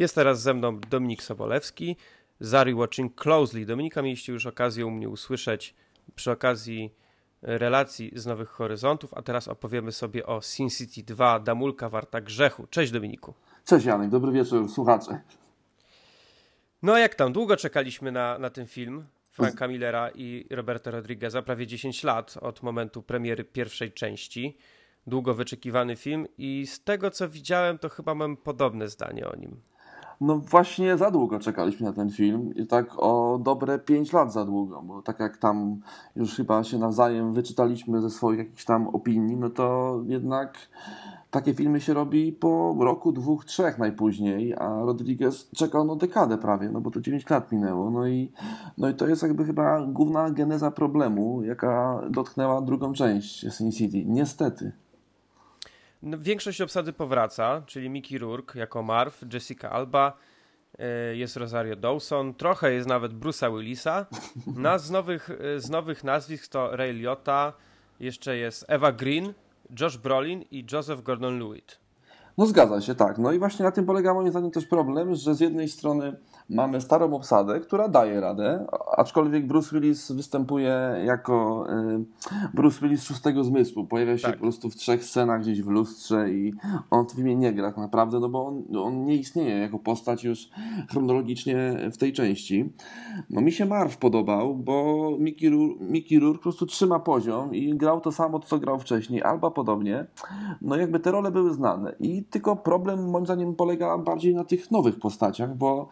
[0.00, 1.96] Jest teraz ze mną Dominik Sobolewski
[2.40, 3.66] z Watching Closely.
[3.66, 5.74] Dominika mieliście już okazję u mnie usłyszeć
[6.14, 6.94] przy okazji
[7.42, 12.66] relacji z Nowych Horyzontów, a teraz opowiemy sobie o Sin City 2, Damulka Warta Grzechu.
[12.66, 13.34] Cześć Dominiku.
[13.64, 15.20] Cześć Janek, dobry wieczór słuchacze.
[16.82, 21.66] No jak tam, długo czekaliśmy na, na ten film Franka Millera i Roberta Rodrigueza, prawie
[21.66, 24.56] 10 lat od momentu premiery pierwszej części.
[25.06, 29.60] Długo wyczekiwany film i z tego co widziałem, to chyba mam podobne zdanie o nim.
[30.20, 34.44] No właśnie za długo czekaliśmy na ten film i tak o dobre 5 lat za
[34.44, 35.80] długo, bo tak jak tam
[36.16, 40.58] już chyba się nawzajem wyczytaliśmy ze swoich jakichś tam opinii, no to jednak
[41.30, 46.70] takie filmy się robi po roku, dwóch, trzech najpóźniej, a Rodriguez czekał no dekadę prawie,
[46.70, 48.32] no bo to 9 lat minęło, no i,
[48.78, 54.04] no i to jest jakby chyba główna geneza problemu, jaka dotknęła drugą część Sin City,
[54.06, 54.72] niestety.
[56.02, 60.12] No, większość obsady powraca, czyli Mickey Rourke jako Marv, Jessica Alba,
[60.78, 64.06] e, jest Rosario Dawson, trochę jest nawet Bruce'a Willisa.
[64.56, 67.52] No, z, nowych, e, z nowych nazwisk to Ray Liotta,
[68.00, 69.34] jeszcze jest Eva Green,
[69.80, 71.78] Josh Brolin i Joseph Gordon-Lewitt.
[72.38, 73.18] No zgadza się, tak.
[73.18, 76.16] No i właśnie na tym polega moim zdaniem też problem, że z jednej strony
[76.50, 82.04] mamy starą obsadę, która daje radę, aczkolwiek Bruce Willis występuje jako y,
[82.54, 83.86] Bruce Willis szóstego zmysłu.
[83.86, 84.36] Pojawia się tak.
[84.36, 86.54] po prostu w trzech scenach gdzieś w lustrze i
[86.90, 90.24] on w filmie nie gra tak naprawdę, no bo on, on nie istnieje jako postać
[90.24, 90.48] już
[90.90, 92.72] chronologicznie w tej części.
[93.30, 98.00] No mi się Marv podobał, bo Mickey, Mickey Rourke po prostu trzyma poziom i grał
[98.00, 100.06] to samo, co grał wcześniej, albo podobnie.
[100.62, 104.70] No jakby te role były znane i tylko problem moim zdaniem polega bardziej na tych
[104.70, 105.88] nowych postaciach, bo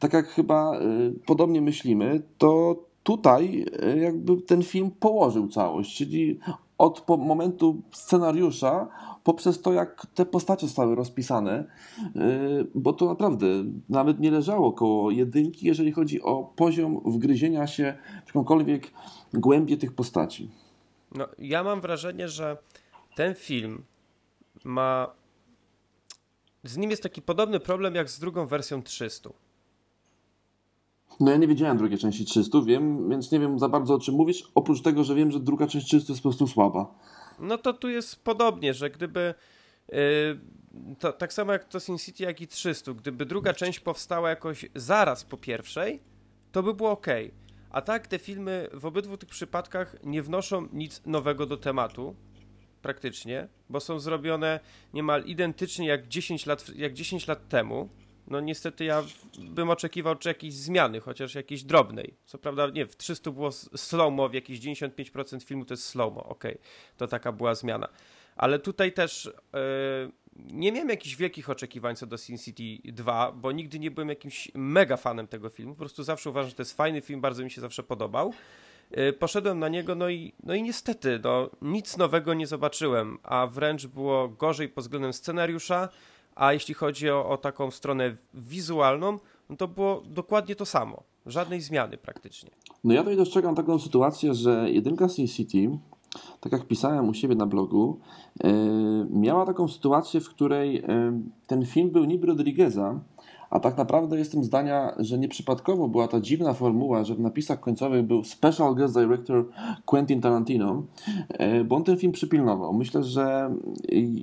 [0.00, 6.38] tak jak chyba y, podobnie myślimy, to tutaj y, jakby ten film położył całość, czyli
[6.78, 8.88] od momentu scenariusza
[9.24, 11.64] poprzez to, jak te postacie zostały rozpisane,
[12.00, 13.46] y, bo to naprawdę
[13.88, 18.92] nawet nie leżało koło jedynki, jeżeli chodzi o poziom wgryzienia się w jakąkolwiek
[19.34, 20.50] głębię tych postaci.
[21.14, 22.56] No, ja mam wrażenie, że
[23.14, 23.82] ten film
[24.64, 25.10] ma.
[26.64, 29.30] Z nim jest taki podobny problem jak z drugą wersją 300.
[31.20, 34.14] No ja nie wiedziałem drugiej części 300, wiem, więc nie wiem za bardzo o czym
[34.14, 36.94] mówisz, oprócz tego, że wiem, że druga część 300 jest po prostu słaba.
[37.38, 39.34] No to tu jest podobnie, że gdyby
[39.88, 39.96] yy,
[40.98, 44.66] to, tak samo jak to Sin City, jak i 300, gdyby druga część powstała jakoś
[44.74, 46.00] zaraz po pierwszej,
[46.52, 47.06] to by było ok.
[47.70, 52.16] A tak te filmy w obydwu tych przypadkach nie wnoszą nic nowego do tematu,
[52.82, 54.60] praktycznie, bo są zrobione
[54.94, 57.88] niemal identycznie jak 10 lat, jak 10 lat temu
[58.30, 59.04] no niestety ja
[59.38, 62.14] bym oczekiwał czy jakiejś zmiany, chociaż jakiejś drobnej.
[62.24, 66.52] Co prawda, nie, w 300 było slow-mo, w jakieś 95% filmu to jest slow-mo, okej,
[66.52, 66.64] okay.
[66.96, 67.88] to taka była zmiana.
[68.36, 73.52] Ale tutaj też yy, nie miałem jakichś wielkich oczekiwań co do Sin City 2, bo
[73.52, 75.74] nigdy nie byłem jakimś mega fanem tego filmu.
[75.74, 78.34] Po prostu zawsze uważam, że to jest fajny film, bardzo mi się zawsze podobał.
[78.90, 83.46] Yy, poszedłem na niego, no i, no i niestety, no, nic nowego nie zobaczyłem, a
[83.46, 85.88] wręcz było gorzej pod względem scenariusza,
[86.34, 89.18] a jeśli chodzi o, o taką stronę wizualną,
[89.50, 91.02] no to było dokładnie to samo.
[91.26, 92.50] Żadnej zmiany praktycznie.
[92.84, 95.78] No ja tutaj dostrzegam taką sytuację, że jedynka Sin City,
[96.40, 98.00] tak jak pisałem u siebie na blogu,
[98.44, 98.50] yy,
[99.10, 100.82] miała taką sytuację, w której yy,
[101.46, 103.00] ten film był niby Rodrigueza,
[103.50, 108.06] a tak naprawdę jestem zdania, że nieprzypadkowo była ta dziwna formuła, że w napisach końcowych
[108.06, 109.48] był Special Guest Director
[109.84, 110.82] Quentin Tarantino,
[111.28, 112.72] e, bo on ten film przypilnował.
[112.72, 113.54] Myślę, że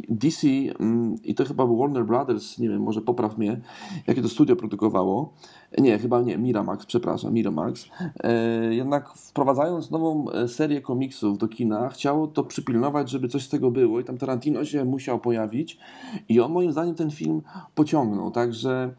[0.09, 3.61] DC mm, i to chyba Warner Brothers, nie wiem, może popraw mnie,
[4.07, 5.33] jakie to studio produkowało.
[5.77, 7.89] Nie, chyba nie, Miramax, przepraszam, Miramax.
[8.23, 13.49] E, jednak wprowadzając nową e, serię komiksów do kina, chciało to przypilnować, żeby coś z
[13.49, 15.79] tego było i tam Tarantino się musiał pojawić
[16.29, 17.41] i on moim zdaniem ten film
[17.75, 18.93] pociągnął, także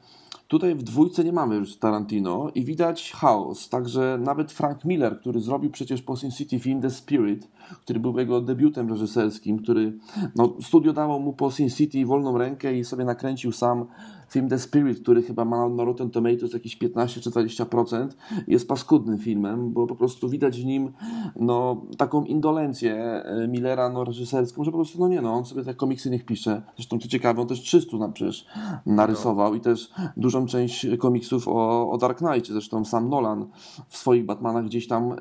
[0.49, 3.69] Tutaj w dwójce nie mamy już Tarantino i widać chaos.
[3.69, 7.49] Także nawet Frank Miller, który zrobił przecież po Sin City film The Spirit,
[7.81, 9.99] który był jego debiutem reżyserskim, który
[10.37, 13.87] no, studio dało mu po Sin City wolną rękę i sobie nakręcił sam
[14.31, 18.09] film The Spirit, który chyba ma na Rotten Tomatoes jakieś 15 czy 20%,
[18.47, 20.93] jest paskudnym filmem, bo po prostu widać w nim
[21.37, 25.65] no, taką indolencję e, Millera no, reżyserską, że po prostu no nie no, on sobie
[25.65, 26.63] te komiksy niech pisze.
[26.77, 28.47] Zresztą co ciekawe, on też 300 nam przecież
[28.87, 29.91] narysował i też
[30.39, 33.47] dużą część komiksów o, o Dark Knight, zresztą sam Nolan
[33.89, 35.17] w swoich Batmanach gdzieś tam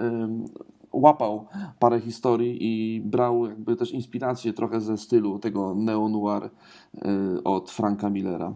[0.93, 1.45] łapał
[1.79, 8.09] parę historii i brał jakby też inspirację trochę ze stylu tego neo-noir y, od Franka
[8.09, 8.53] Millera.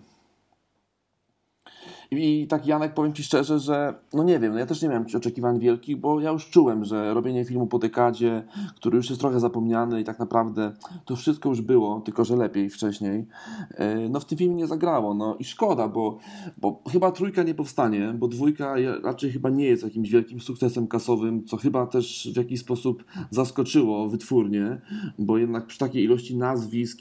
[2.15, 5.05] I tak Janek, powiem Ci szczerze, że no nie wiem, no ja też nie miałem
[5.17, 8.43] oczekiwań wielkich, bo ja już czułem, że robienie filmu po dekadzie,
[8.75, 10.71] który już jest trochę zapomniany i tak naprawdę
[11.05, 13.25] to wszystko już było, tylko że lepiej wcześniej,
[13.69, 15.13] e, no w tym filmie nie zagrało.
[15.13, 16.17] No i szkoda, bo,
[16.57, 21.45] bo chyba trójka nie powstanie, bo dwójka raczej chyba nie jest jakimś wielkim sukcesem kasowym,
[21.45, 24.81] co chyba też w jakiś sposób zaskoczyło wytwórnie,
[25.19, 26.99] bo jednak przy takiej ilości nazwisk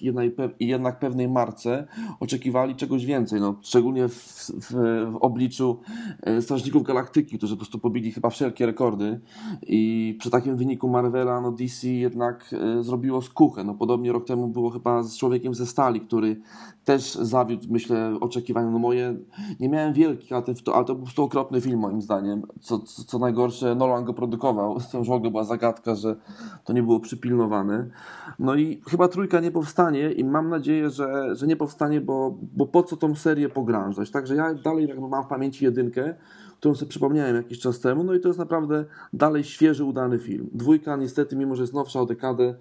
[0.61, 1.87] i jednak pewnej marce
[2.20, 5.80] oczekiwali czegoś więcej, no szczególnie w, w w obliczu
[6.22, 9.20] e, Strażników Galaktyki, którzy po prostu pobili chyba wszelkie rekordy
[9.62, 13.64] i przy takim wyniku Marvela no DC jednak e, zrobiło skuchę.
[13.64, 16.40] No podobnie rok temu było chyba z Człowiekiem ze Stali, który
[16.84, 18.70] też zawiódł, myślę, oczekiwania.
[18.70, 19.16] No moje
[19.60, 22.42] nie miałem wielkich, ale, ten, ale to był po prostu okropny film moim zdaniem.
[22.60, 24.78] Co, co, co najgorsze, Nolan go produkował.
[24.92, 26.16] To już w ogóle była zagadka, że
[26.64, 27.90] to nie było przypilnowane.
[28.38, 32.66] No i chyba trójka nie powstanie i mam nadzieję, że, że nie powstanie, bo, bo
[32.66, 34.10] po co tą serię pogrążać.
[34.10, 36.14] Także ja dalej jakby mam w pamięci jedynkę,
[36.57, 40.51] którą sobie przypomniałem jakiś czas temu, no i to jest naprawdę dalej świeży, udany film.
[40.53, 42.55] Dwójka niestety, mimo że jest nowsza o dekadę,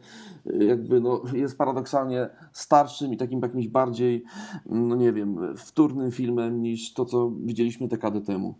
[0.45, 4.23] jakby no, jest paradoksalnie starszym i takim jakimś bardziej,
[4.65, 8.55] no nie wiem, wtórnym filmem niż to, co widzieliśmy dekadę temu.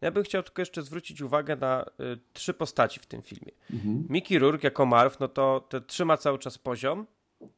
[0.00, 3.52] Ja bym chciał tylko jeszcze zwrócić uwagę na y, trzy postaci w tym filmie.
[3.72, 4.04] Mhm.
[4.10, 7.06] Mickey Rourke jako Marv, no to te trzyma cały czas poziom,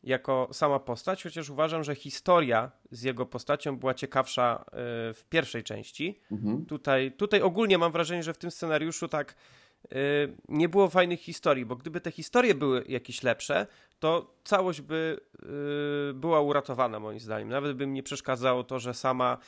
[0.03, 4.75] jako sama postać, chociaż uważam, że historia z jego postacią była ciekawsza y,
[5.15, 6.21] w pierwszej części.
[6.33, 6.67] Mhm.
[6.67, 9.35] Tutaj, tutaj ogólnie mam wrażenie, że w tym scenariuszu tak
[9.85, 9.97] y,
[10.49, 13.67] nie było fajnych historii, bo gdyby te historie były jakieś lepsze,
[13.99, 15.21] to całość by
[16.11, 17.49] y, była uratowana moim zdaniem.
[17.49, 19.39] Nawet by mi nie przeszkadzało to, że sama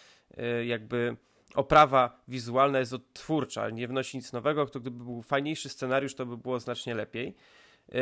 [0.64, 1.16] jakby
[1.54, 6.36] oprawa wizualna jest odtwórcza, nie wnosi nic nowego, to gdyby był fajniejszy scenariusz, to by
[6.36, 7.36] było znacznie lepiej.
[7.88, 7.98] Yy,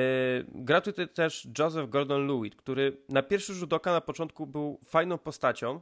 [0.48, 5.80] gra tutaj też Joseph Gordon-Lewitt, który na pierwszy rzut oka na początku był fajną postacią.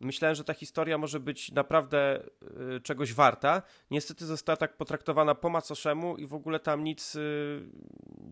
[0.00, 3.62] Myślałem, że ta historia może być naprawdę yy, czegoś warta.
[3.90, 7.68] Niestety została tak potraktowana po macoszemu i w ogóle tam nic, yy,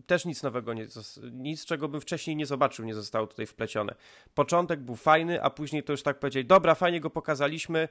[0.05, 0.87] też nic nowego, nie,
[1.31, 3.95] nic czego bym wcześniej nie zobaczył, nie zostało tutaj wplecione.
[4.33, 7.89] Początek był fajny, a później to już tak powiedzieć, dobra, fajnie go pokazaliśmy,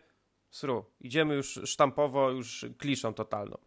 [0.51, 3.59] sru, idziemy już sztampowo, już kliszą totalną.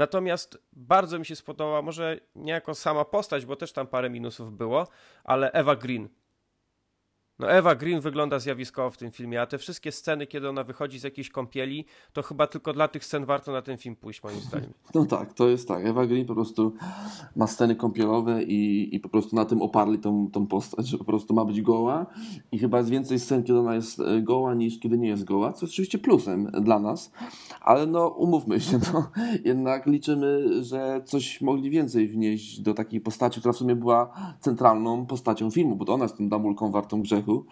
[0.00, 4.52] Natomiast bardzo mi się spodobała, może nie jako sama postać, bo też tam parę minusów
[4.52, 4.88] było,
[5.24, 6.08] ale Eva Green.
[7.40, 10.98] No Eva Green wygląda zjawiskowo w tym filmie, a te wszystkie sceny, kiedy ona wychodzi
[10.98, 14.40] z jakiejś kąpieli, to chyba tylko dla tych scen warto na ten film pójść, moim
[14.40, 14.72] zdaniem.
[14.94, 15.86] No tak, to jest tak.
[15.86, 16.72] Ewa Green po prostu
[17.36, 21.04] ma sceny kąpielowe i, i po prostu na tym oparli tą, tą postać, że po
[21.04, 22.06] prostu ma być goła
[22.52, 25.52] i chyba jest więcej scen, kiedy ona jest e, goła, niż kiedy nie jest goła,
[25.52, 27.12] co jest oczywiście plusem dla nas,
[27.60, 29.10] ale no umówmy się, no,
[29.44, 35.06] jednak liczymy, że coś mogli więcej wnieść do takiej postaci, która w sumie była centralną
[35.06, 37.44] postacią filmu, bo to ona jest tą damulką wartą grzechu, grzechu.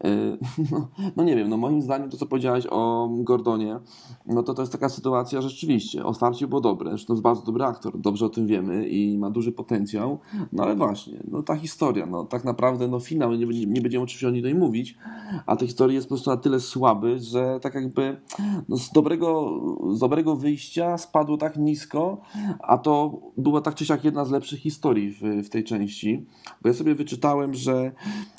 [0.70, 3.78] No, no, nie wiem, no moim zdaniem to, co powiedziałeś o Gordonie,
[4.26, 6.04] no to to jest taka sytuacja rzeczywiście.
[6.04, 9.52] Otwarcie było dobre, zresztą jest bardzo dobry aktor, dobrze o tym wiemy i ma duży
[9.52, 10.18] potencjał,
[10.52, 14.28] no ale właśnie, no ta historia, no tak naprawdę, no finał, nie, nie będziemy oczywiście
[14.28, 14.98] o niej mówić,
[15.46, 18.20] a ta historia jest po prostu na tyle słaby, że tak jakby
[18.68, 19.60] no z, dobrego,
[19.94, 22.20] z dobrego wyjścia spadło tak nisko,
[22.58, 26.26] a to była tak czy siak jedna z lepszych historii w, w tej części,
[26.62, 27.92] bo ja sobie wyczytałem, że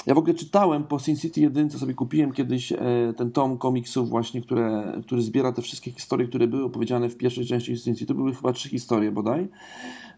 [0.06, 2.78] ja w ogóle czytałem po Sin City jedynce sobie kupiłem kiedyś e,
[3.18, 7.46] ten tom komiksów właśnie, które, który zbiera te wszystkie historie, które były opowiedziane w pierwszej
[7.46, 8.06] części Sin City.
[8.06, 9.48] To były chyba trzy historie bodaj,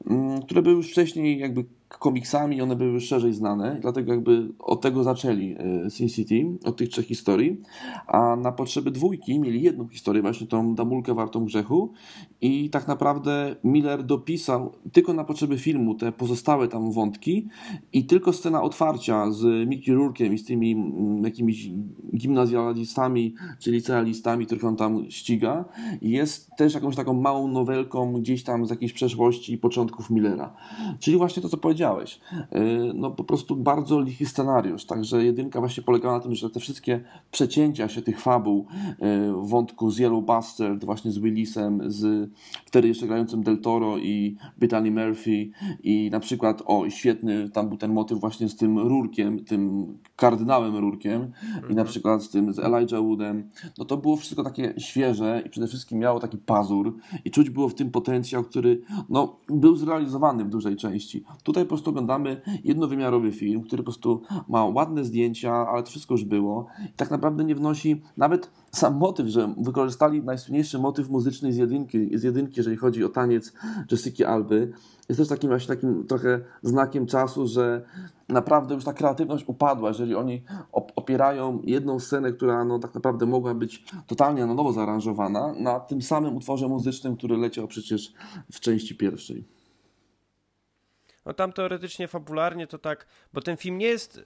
[0.09, 1.65] mm, które były już wcześniej jakby
[1.99, 6.89] komiksami, one były szerzej znane, dlatego jakby od tego zaczęli e, Sin City, od tych
[6.89, 7.61] trzech historii,
[8.07, 11.93] a na potrzeby dwójki mieli jedną historię, właśnie tą Damulkę wartą grzechu
[12.41, 17.47] i tak naprawdę Miller dopisał tylko na potrzeby filmu te pozostałe tam wątki
[17.93, 21.69] i tylko scena otwarcia z Mickey Rourke'iem i z tymi mm, jakimiś
[22.15, 25.65] gimnazjalistami czy licealistami, których on tam ściga,
[26.01, 30.53] jest też jakąś taką małą nowelką gdzieś tam z jakiejś przeszłości i początków Millera.
[30.99, 32.19] Czyli właśnie to, co powiedziałem powiedziałeś.
[32.55, 36.59] Y, no po prostu bardzo lichy scenariusz, także jedynka właśnie polegała na tym, że te
[36.59, 42.29] wszystkie przecięcia się tych fabuł y, wątku z Yellow Bastard, właśnie z Willisem, z
[42.65, 45.49] wtedy jeszcze grającym Del Toro i Brittany Murphy
[45.83, 50.77] i na przykład, o świetny, tam był ten motyw właśnie z tym Rurkiem, tym kardynałem
[50.77, 51.87] Rurkiem i na mhm.
[51.87, 55.99] przykład z tym z Elijah Woodem, no to było wszystko takie świeże i przede wszystkim
[55.99, 56.93] miało taki pazur
[57.25, 61.23] i czuć było w tym potencjał, który no, był zrealizowany w dużej części.
[61.43, 66.23] Tutaj prostu oglądamy jednowymiarowy film, który po prostu ma ładne zdjęcia, ale to wszystko już
[66.23, 66.67] było.
[66.85, 72.17] I tak naprawdę nie wnosi nawet sam motyw, że wykorzystali najsłynniejszy motyw muzyczny z jedynki,
[72.17, 73.53] z jedynki jeżeli chodzi o taniec
[73.91, 74.73] Jessica Alby,
[75.09, 77.85] jest też takim właśnie takim trochę znakiem czasu, że
[78.29, 80.41] naprawdę już ta kreatywność upadła, jeżeli oni
[80.71, 86.01] opierają jedną scenę, która no, tak naprawdę mogła być totalnie na nowo zaaranżowana, na tym
[86.01, 88.13] samym utworze muzycznym, który leciał przecież
[88.51, 89.60] w części pierwszej.
[91.25, 94.21] No tam teoretycznie, fabularnie to tak, bo ten film nie jest y,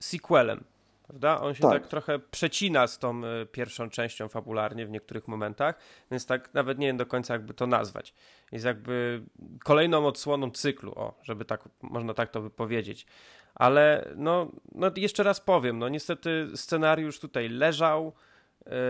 [0.00, 0.64] sequelem,
[1.06, 1.40] prawda?
[1.40, 1.72] On się tak.
[1.72, 1.86] tak.
[1.86, 5.78] trochę przecina z tą y, pierwszą częścią fabularnie w niektórych momentach,
[6.10, 8.14] więc tak nawet nie wiem do końca jakby to nazwać.
[8.52, 9.22] Jest jakby
[9.64, 13.06] kolejną odsłoną cyklu, o, żeby tak, można tak to wypowiedzieć.
[13.54, 18.12] Ale no, no jeszcze raz powiem, no niestety scenariusz tutaj leżał,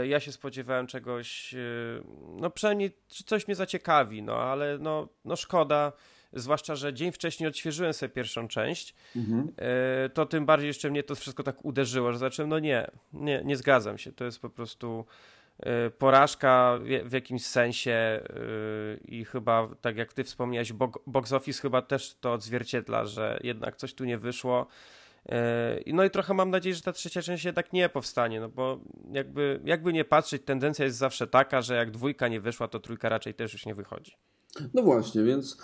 [0.03, 2.03] y, ja się spodziewałem czegoś, y,
[2.37, 5.93] no przynajmniej coś mnie zaciekawi, no ale no, no szkoda,
[6.35, 9.53] zwłaszcza, że dzień wcześniej odświeżyłem sobie pierwszą część, mhm.
[9.57, 13.43] E, to tym bardziej jeszcze mnie to wszystko tak uderzyło, że zacząłem, no nie, nie,
[13.45, 15.05] nie zgadzam się, to jest po prostu
[15.61, 18.22] e, porażka w jakimś sensie e,
[19.05, 20.72] i chyba, tak jak ty wspomniałeś,
[21.07, 24.66] box office chyba też to odzwierciedla, że jednak coś tu nie wyszło.
[25.87, 28.80] No i trochę mam nadzieję, że ta trzecia część jednak nie powstanie, no bo
[29.12, 33.09] jakby, jakby nie patrzeć, tendencja jest zawsze taka, że jak dwójka nie wyszła, to trójka
[33.09, 34.16] raczej też już nie wychodzi.
[34.75, 35.59] No właśnie, więc.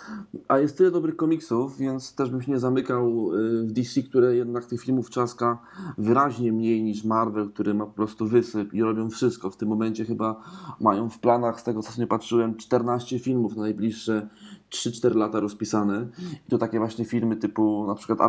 [0.47, 4.35] A jest tyle dobrych komiksów, więc też bym się nie zamykał y, w DC, które
[4.35, 5.61] jednak tych filmów czaska
[5.97, 9.49] wyraźnie mniej niż Marvel, który ma po prostu wysyp i robią wszystko.
[9.49, 10.43] W tym momencie chyba
[10.79, 14.29] mają w planach, z tego co nie patrzyłem, 14 filmów na najbliższe
[14.69, 16.07] 3-4 lata rozpisane.
[16.47, 18.19] I to takie właśnie filmy typu na przykład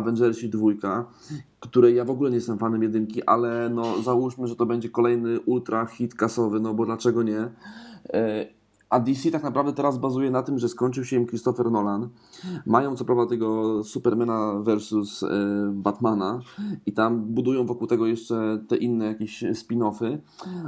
[0.43, 1.05] i dwójka,
[1.59, 5.39] której ja w ogóle nie jestem fanem jedynki, ale no załóżmy, że to będzie kolejny
[5.39, 7.49] ultra hit kasowy, no bo dlaczego nie?
[8.93, 12.09] A DC tak naprawdę teraz bazuje na tym, że skończył się im Christopher Nolan.
[12.65, 15.27] Mają co prawda tego Supermana versus e,
[15.73, 16.39] Batmana
[16.85, 20.17] i tam budują wokół tego jeszcze te inne jakieś spin-offy.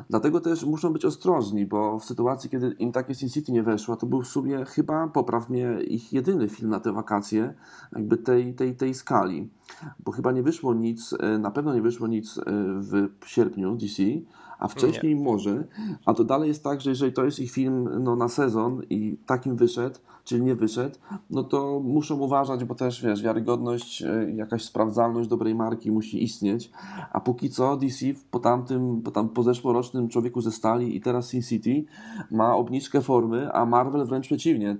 [0.09, 3.95] Dlatego też muszą być ostrożni, bo w sytuacji, kiedy im takie Sin City nie weszło,
[3.95, 7.53] to był w sumie chyba, poprawnie, ich jedyny film na te wakacje,
[7.95, 9.49] jakby tej, tej, tej skali.
[9.99, 12.41] Bo chyba nie wyszło nic, e, na pewno nie wyszło nic e,
[13.21, 14.03] w sierpniu DC,
[14.59, 15.23] a wcześniej nie.
[15.23, 15.67] może.
[16.05, 19.17] A to dalej jest tak, że jeżeli to jest ich film no, na sezon i
[19.25, 20.95] takim wyszedł, czyli nie wyszedł,
[21.29, 26.71] no to muszą uważać, bo też wiesz, wiarygodność, e, jakaś sprawdzalność dobrej marki musi istnieć.
[27.11, 31.29] A póki co DC po tamtym, po tam po zeszłorocznym Człowieku ze Stali i teraz
[31.29, 31.85] Sin City
[32.31, 34.77] ma obniżkę formy, a Marvel wręcz przeciwnie.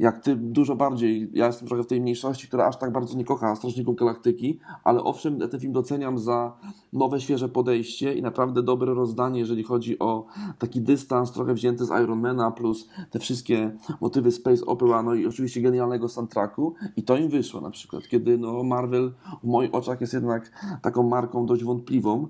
[0.00, 3.24] Jak ty dużo bardziej, ja jestem trochę w tej mniejszości, która aż tak bardzo nie
[3.24, 6.56] kocha Strażników Galaktyki, ale owszem, ten film doceniam za
[6.92, 10.26] nowe, świeże podejście i naprawdę dobre rozdanie, jeżeli chodzi o
[10.58, 15.60] taki dystans trochę wzięty z Ironmana, plus te wszystkie motywy Space Opera, no i oczywiście
[15.60, 16.74] genialnego soundtracku.
[16.96, 19.12] I to im wyszło na przykład, kiedy no Marvel
[19.42, 20.50] w moich oczach jest jednak
[20.82, 22.28] taką marką dość wątpliwą,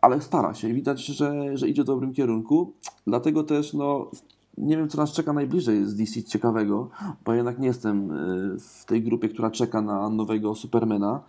[0.00, 0.68] ale stara się.
[0.68, 2.72] I widać, że, że idzie w dobrym kierunku,
[3.06, 4.10] dlatego też no
[4.58, 6.90] nie wiem, co nas czeka najbliżej z DC ciekawego,
[7.24, 11.20] bo jednak nie jestem y, w tej grupie, która czeka na nowego Supermana.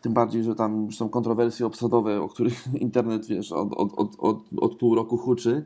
[0.00, 4.38] Tym bardziej, że tam są kontrowersje obsadowe, o których internet, wiesz, od, od, od, od,
[4.60, 5.64] od pół roku huczy.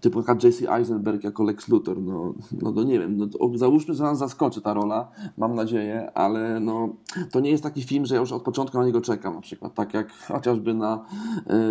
[0.00, 2.02] Typu jaka Jesse Eisenberg jako Lex Luthor.
[2.02, 5.08] No, no to nie wiem, no to załóżmy, że nas zaskoczy ta rola,
[5.38, 6.88] mam nadzieję, ale no,
[7.30, 9.74] to nie jest taki film, że ja już od początku na niego czekam na przykład.
[9.74, 11.04] Tak jak chociażby na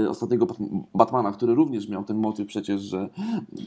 [0.03, 0.47] y, ostatniego
[0.95, 3.09] Batmana, który również miał ten motyw przecież, że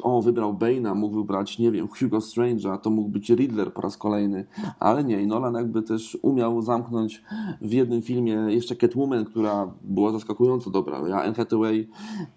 [0.02, 3.96] o, wybrał Bane'a, mógł wybrać, nie wiem, Hugo Strange'a, to mógł być Riddler po raz
[3.96, 4.46] kolejny,
[4.80, 7.22] ale nie, Nolan jakby też umiał zamknąć
[7.60, 11.08] w jednym filmie jeszcze Catwoman, która była zaskakująco dobra.
[11.08, 11.88] Ja Anne Hathaway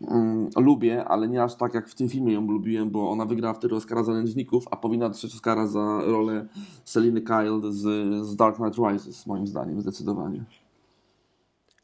[0.01, 3.53] mm, lubię, ale nie aż tak jak w tym filmie ją lubiłem, bo ona wygrała
[3.53, 6.47] wtedy Oscara za Nędzników, a powinna dostać Oscara za rolę
[6.83, 7.81] Seliny Kyle z,
[8.25, 10.45] z Dark Knight Rises, moim zdaniem, zdecydowanie.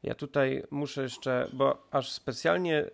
[0.03, 2.89] Ja tutaj muszę jeszcze, bo aż specjalnie y,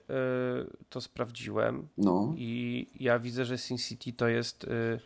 [0.89, 2.33] to sprawdziłem no.
[2.37, 4.99] i ja widzę, że Sin City to jest y,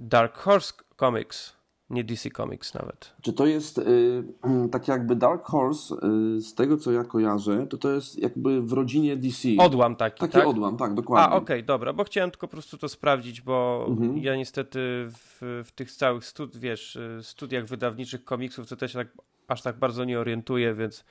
[0.00, 1.56] Dark Horse Comics
[1.90, 3.14] nie DC Comics nawet.
[3.22, 4.24] Czy to jest y,
[4.72, 8.72] tak jakby Dark Horse, y, z tego co ja kojarzę, to to jest jakby w
[8.72, 9.48] rodzinie DC.
[9.58, 10.46] Odłam taki, Taki tak?
[10.46, 11.28] odłam, tak, dokładnie.
[11.28, 14.18] A, okej, okay, dobra, bo chciałem tylko po prostu to sprawdzić, bo mhm.
[14.18, 14.78] ja niestety
[15.08, 19.08] w, w tych całych stud, wiesz, y, studiach wydawniczych komiksów to też tak,
[19.48, 21.04] aż tak bardzo nie orientuję, więc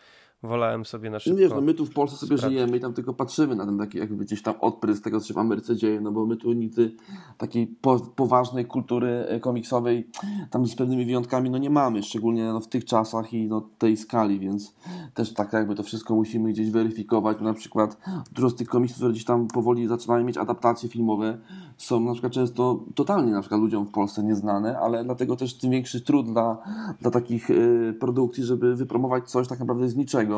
[0.44, 1.40] wolałem sobie na szybko.
[1.40, 2.60] Wiesz, no my tu w Polsce sobie sprawdzić.
[2.60, 5.34] żyjemy i tam tylko patrzymy na ten taki jakby gdzieś tam odprysk tego, co się
[5.34, 6.96] w Ameryce dzieje, no bo my tu nigdy
[7.38, 10.08] takiej po, poważnej kultury e, komiksowej
[10.50, 13.98] tam z pewnymi wyjątkami no nie mamy, szczególnie no, w tych czasach i no, tej
[13.98, 14.76] skali, więc
[15.14, 17.42] też tak jakby to wszystko musimy gdzieś weryfikować.
[17.42, 17.98] Na przykład
[18.32, 21.38] dużo z tych komiksów, które gdzieś tam powoli zaczynają mieć adaptacje filmowe,
[21.78, 25.72] są na przykład często totalnie na przykład ludziom w Polsce nieznane, ale dlatego też tym
[25.72, 26.58] większy trud dla,
[27.02, 30.33] dla takich y, produkcji, żeby wypromować coś tak naprawdę z niczego,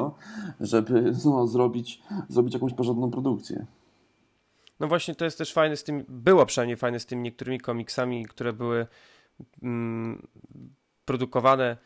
[0.59, 3.65] żeby no, zrobić, zrobić jakąś porządną produkcję.
[4.79, 8.25] No właśnie to jest też fajne z tym, było przynajmniej fajne z tymi niektórymi komiksami,
[8.25, 8.87] które były
[9.63, 10.27] mm,
[11.05, 11.77] produkowane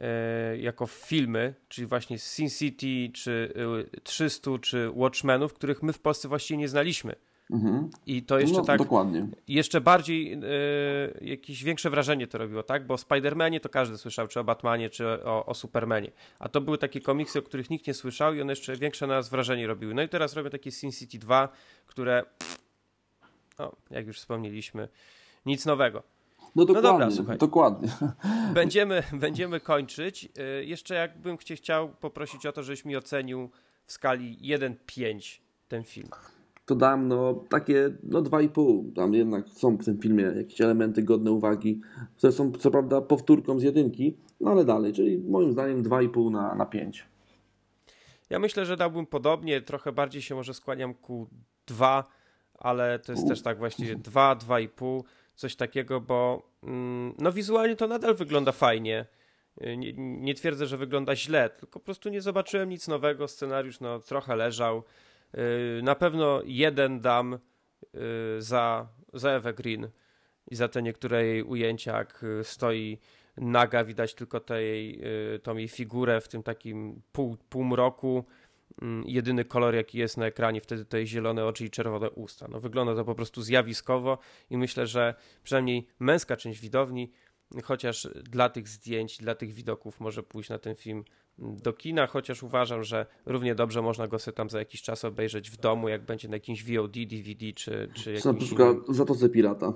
[0.00, 3.54] e, jako filmy, czyli właśnie Sin City, czy
[4.02, 7.14] 300, y, czy Watchmenów, których my w Polsce właściwie nie znaliśmy.
[7.50, 7.90] Mhm.
[8.06, 8.78] I to jeszcze no, tak.
[8.78, 9.26] Dokładnie.
[9.48, 10.38] Jeszcze bardziej e,
[11.20, 12.86] jakieś większe wrażenie to robiło, tak?
[12.86, 16.10] Bo o Spider-Manie to każdy słyszał, czy o Batmanie, czy o, o Supermanie.
[16.38, 19.14] A to były takie komiksy, o których nikt nie słyszał i one jeszcze większe na
[19.14, 19.94] nas wrażenie robiły.
[19.94, 21.48] No i teraz robię takie Sin City 2,
[21.86, 22.24] które.
[23.58, 24.88] No, jak już wspomnieliśmy,
[25.46, 26.02] nic nowego.
[26.56, 27.38] No dokładnie, no dobra, słuchaj.
[27.38, 27.88] Dokładnie.
[28.54, 30.28] Będziemy, będziemy kończyć.
[30.38, 33.50] E, jeszcze jakbym chciał poprosić o to, żebyś mi ocenił
[33.86, 36.08] w skali 1-5 ten film
[36.66, 38.92] to dam no takie no 2,5.
[38.94, 41.80] Tam jednak są w tym filmie jakieś elementy godne uwagi,
[42.16, 46.54] które są co prawda powtórką z jedynki, no ale dalej, czyli moim zdaniem 2,5 na,
[46.54, 47.06] na 5.
[48.30, 51.28] Ja myślę, że dałbym podobnie, trochę bardziej się może skłaniam ku
[51.66, 52.04] 2,
[52.58, 53.28] ale to jest U.
[53.28, 55.02] też tak właściwie 2, 2,5,
[55.34, 59.06] coś takiego, bo mm, no wizualnie to nadal wygląda fajnie.
[59.76, 63.28] Nie, nie, twierdzę, że wygląda źle, tylko po prostu nie zobaczyłem nic nowego.
[63.28, 64.82] Scenariusz no, trochę leżał.
[65.38, 67.38] Y, na pewno jeden dam y,
[68.38, 69.88] za, za Ewę Green
[70.50, 72.98] i za te niektóre jej ujęcia, jak y, stoi
[73.36, 75.00] naga, widać tylko tej,
[75.42, 78.24] tą jej figurę w tym takim pół, półmroku.
[78.82, 82.48] Mm, jedyny kolor, jaki jest na ekranie, wtedy to zielone oczy i czerwone usta.
[82.48, 84.18] No, wygląda to po prostu zjawiskowo
[84.50, 87.10] i myślę, że przynajmniej męska część widowni,
[87.64, 91.04] chociaż dla tych zdjęć, dla tych widoków może pójść na ten film
[91.38, 95.50] do kina, chociaż uważam, że równie dobrze można go sobie tam za jakiś czas obejrzeć
[95.50, 98.24] w domu, jak będzie na jakimś VOD, DVD czy, czy jakimś...
[98.24, 99.72] Na przykład w Zatoce Pirata.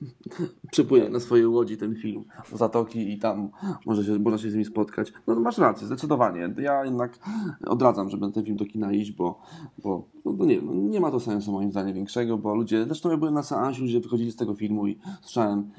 [0.72, 3.50] Przypłynie na swojej łodzi ten film Zatoki i tam
[3.86, 5.12] może się, można się z nimi spotkać.
[5.26, 6.54] No masz rację, zdecydowanie.
[6.58, 7.18] Ja jednak
[7.66, 9.40] odradzam, żeby na ten film do kina iść, bo,
[9.78, 13.10] bo no, no nie, no, nie ma to sensu moim zdaniem większego, bo ludzie, zresztą
[13.10, 15.70] ja byłem na seansie, ludzie wychodzili z tego filmu i słyszałem,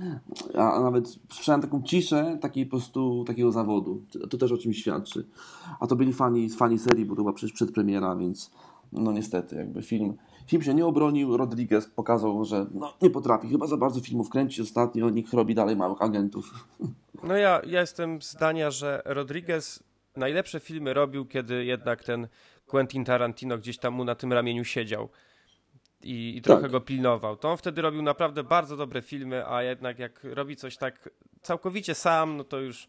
[0.56, 4.02] a, a nawet słyszałem taką ciszę takiej po prostu takiego zawodu.
[4.30, 5.09] To też o czymś świadczy.
[5.80, 8.52] A to byli fani, fani serii, bo to była przecież przedpremiera, więc
[8.92, 10.14] no niestety jakby film
[10.50, 14.62] Film się nie obronił, Rodriguez pokazał, że no, nie potrafi, chyba za bardzo filmów kręci
[14.62, 16.46] ostatnio, nikt robi dalej małych agentów.
[17.24, 19.84] No ja, ja jestem zdania, że Rodriguez
[20.16, 22.28] najlepsze filmy robił, kiedy jednak ten
[22.66, 25.10] Quentin Tarantino gdzieś tam mu na tym ramieniu siedział
[26.02, 26.72] i, i trochę tak.
[26.72, 27.38] go pilnował.
[27.38, 31.10] To on wtedy robił naprawdę bardzo dobre filmy, a jednak jak robi coś tak
[31.42, 32.88] całkowicie sam, no to już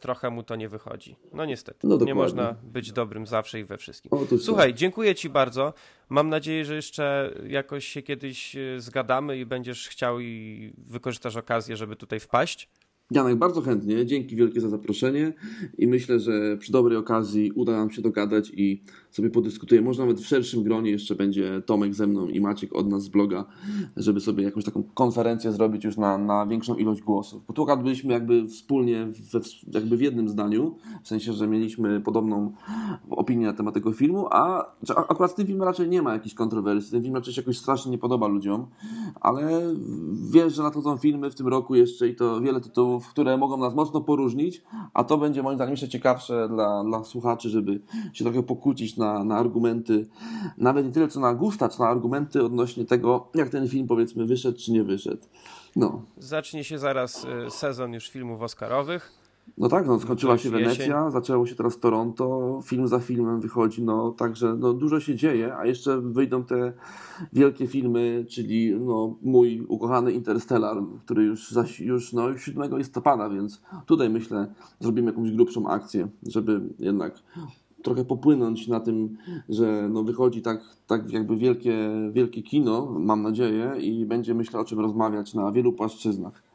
[0.00, 1.16] trochę mu to nie wychodzi.
[1.32, 1.86] No niestety.
[1.86, 4.12] No nie można być dobrym zawsze i we wszystkim.
[4.12, 4.78] Otóż Słuchaj, tak.
[4.78, 5.74] dziękuję Ci bardzo.
[6.08, 11.76] Mam nadzieję, że jeszcze jakoś się kiedyś e, zgadamy i będziesz chciał i wykorzystasz okazję,
[11.76, 12.68] żeby tutaj wpaść.
[13.10, 14.06] Janek, bardzo chętnie.
[14.06, 15.32] Dzięki wielkie za zaproszenie
[15.78, 19.86] i myślę, że przy dobrej okazji uda nam się dogadać i sobie podyskutujemy.
[19.86, 23.08] Może nawet w szerszym gronie jeszcze będzie Tomek ze mną i Maciek od nas z
[23.08, 23.44] bloga,
[23.96, 27.42] żeby sobie jakąś taką konferencję zrobić już na, na większą ilość głosów.
[27.46, 29.40] Bo tu byliśmy jakby wspólnie, we,
[29.72, 32.52] jakby w jednym zdaniu, w sensie, że mieliśmy podobną
[33.10, 36.90] opinię na temat tego filmu, a akurat z tym filmem raczej nie ma jakichś kontrowersji.
[36.90, 38.66] Ten film raczej się jakoś strasznie nie podoba ludziom,
[39.20, 39.74] ale
[40.30, 43.74] wiesz, że nadchodzą filmy w tym roku jeszcze i to wiele tytułów, które mogą nas
[43.74, 44.62] mocno poróżnić,
[44.94, 47.80] a to będzie moim zdaniem jeszcze ciekawsze dla, dla słuchaczy, żeby
[48.12, 50.06] się trochę pokłócić na, na argumenty,
[50.58, 54.26] nawet nie tyle co na gusta, co na argumenty odnośnie tego, jak ten film powiedzmy
[54.26, 55.22] wyszedł czy nie wyszedł.
[55.76, 56.02] No.
[56.18, 59.27] Zacznie się zaraz y, sezon już filmów oscarowych.
[59.58, 64.12] No tak, no, skończyła się Wenecja, zaczęło się teraz Toronto, film za filmem wychodzi, no
[64.12, 66.72] także no, dużo się dzieje, a jeszcze wyjdą te
[67.32, 73.62] wielkie filmy, czyli no, mój ukochany Interstellar, który już, zaś, już no, 7 listopada, więc
[73.86, 77.22] tutaj myślę zrobimy jakąś grubszą akcję, żeby jednak
[77.82, 79.16] trochę popłynąć na tym,
[79.48, 84.64] że no wychodzi tak, tak jakby wielkie, wielkie kino, mam nadzieję, i będzie myślę o
[84.64, 86.47] czym rozmawiać na wielu płaszczyznach.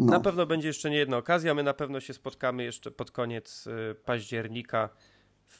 [0.00, 0.12] No.
[0.12, 1.54] Na pewno będzie jeszcze nie jedna okazja.
[1.54, 4.88] My na pewno się spotkamy jeszcze pod koniec y, października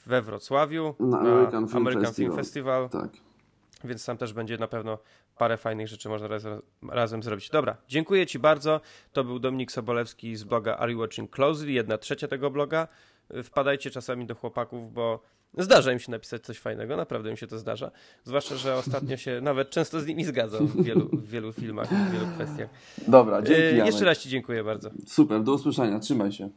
[0.05, 2.31] we Wrocławiu na American, Film, American Festival.
[2.31, 2.89] Film Festival.
[2.89, 3.11] Tak.
[3.83, 4.97] Więc tam też będzie na pewno
[5.37, 7.49] parę fajnych rzeczy można razem, razem zrobić.
[7.49, 8.81] Dobra, dziękuję Ci bardzo.
[9.13, 12.87] To był Dominik Sobolewski z bloga Are You Watching Closely, jedna trzecia tego bloga.
[13.43, 15.23] Wpadajcie czasami do chłopaków, bo
[15.57, 17.91] Zdarza im się napisać coś fajnego, naprawdę mi się to zdarza.
[18.23, 22.11] Zwłaszcza, że ostatnio się nawet często z nimi zgadzam w wielu, w wielu filmach, w
[22.11, 22.69] wielu kwestiach.
[23.07, 23.61] Dobra, dzięki.
[23.61, 23.85] Janek.
[23.85, 24.89] Jeszcze raz Ci dziękuję bardzo.
[25.07, 26.49] Super, do usłyszenia, trzymaj się.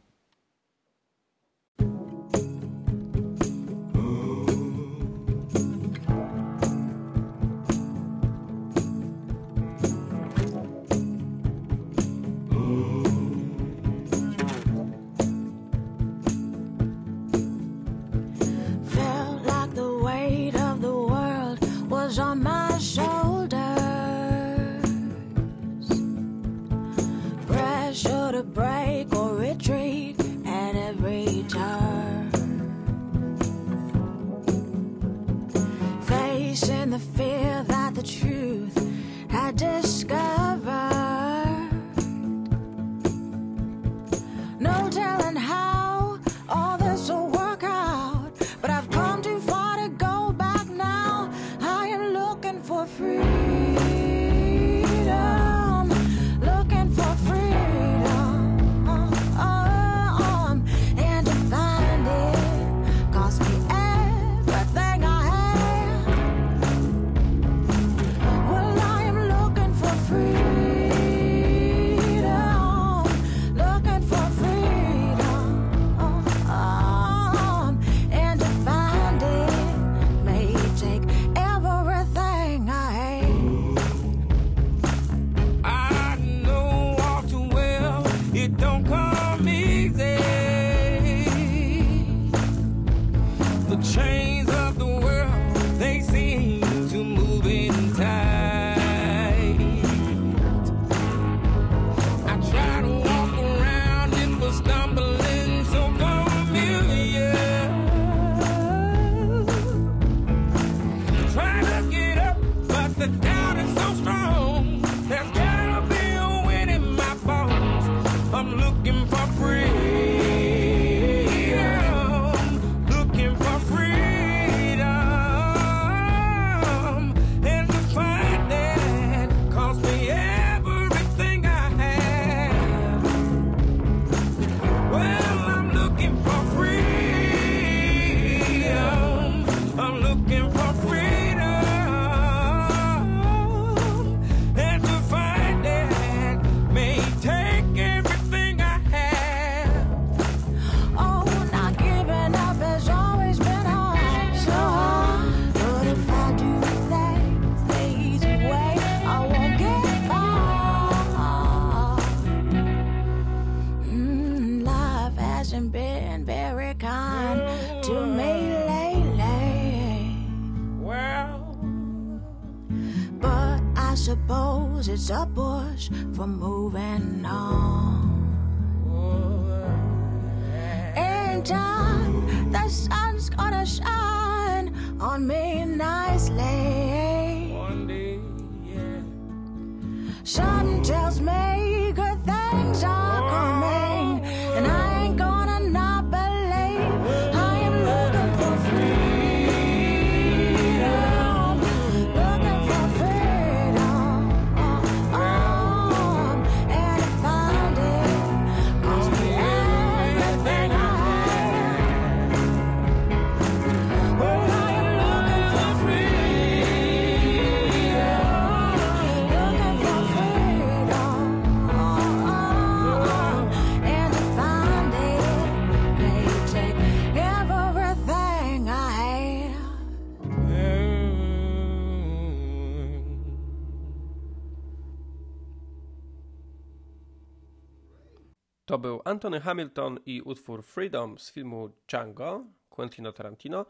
[239.15, 243.65] Anthony Hamilton i utwór Freedom z filmu Django Quentin Tarantino.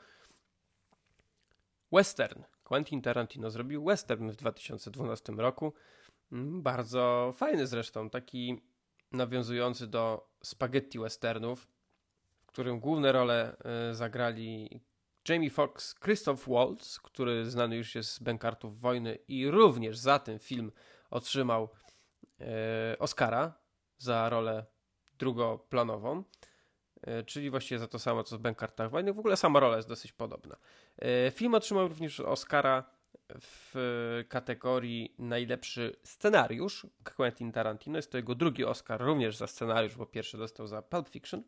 [1.91, 2.43] Western.
[2.63, 5.73] Quentin Tarantino zrobił western w 2012 roku.
[6.31, 8.61] Mm, bardzo fajny zresztą, taki
[9.11, 11.67] nawiązujący do spaghetti westernów,
[12.43, 13.55] w którym główne role
[13.91, 14.81] y, zagrali
[15.29, 20.39] Jamie Foxx, Christoph Waltz, który znany już jest z Bękartów Wojny i również za ten
[20.39, 20.71] film
[21.09, 21.69] otrzymał
[22.41, 22.45] y,
[22.99, 23.53] Oscara
[23.97, 24.74] za rolę
[25.19, 26.23] drugoplanową,
[27.07, 29.13] y, czyli właściwie za to samo co w Bękartach Wojny.
[29.13, 30.55] W ogóle sama rola jest dosyć podobna.
[31.31, 32.83] Film otrzymał również Oscara
[33.29, 33.75] w
[34.29, 37.97] kategorii najlepszy scenariusz Quentin Tarantino.
[37.97, 41.43] Jest to jego drugi Oscar, również za scenariusz, bo pierwszy dostał za Pulp Fiction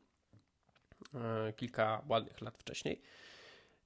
[1.14, 3.02] e, kilka ładnych lat wcześniej.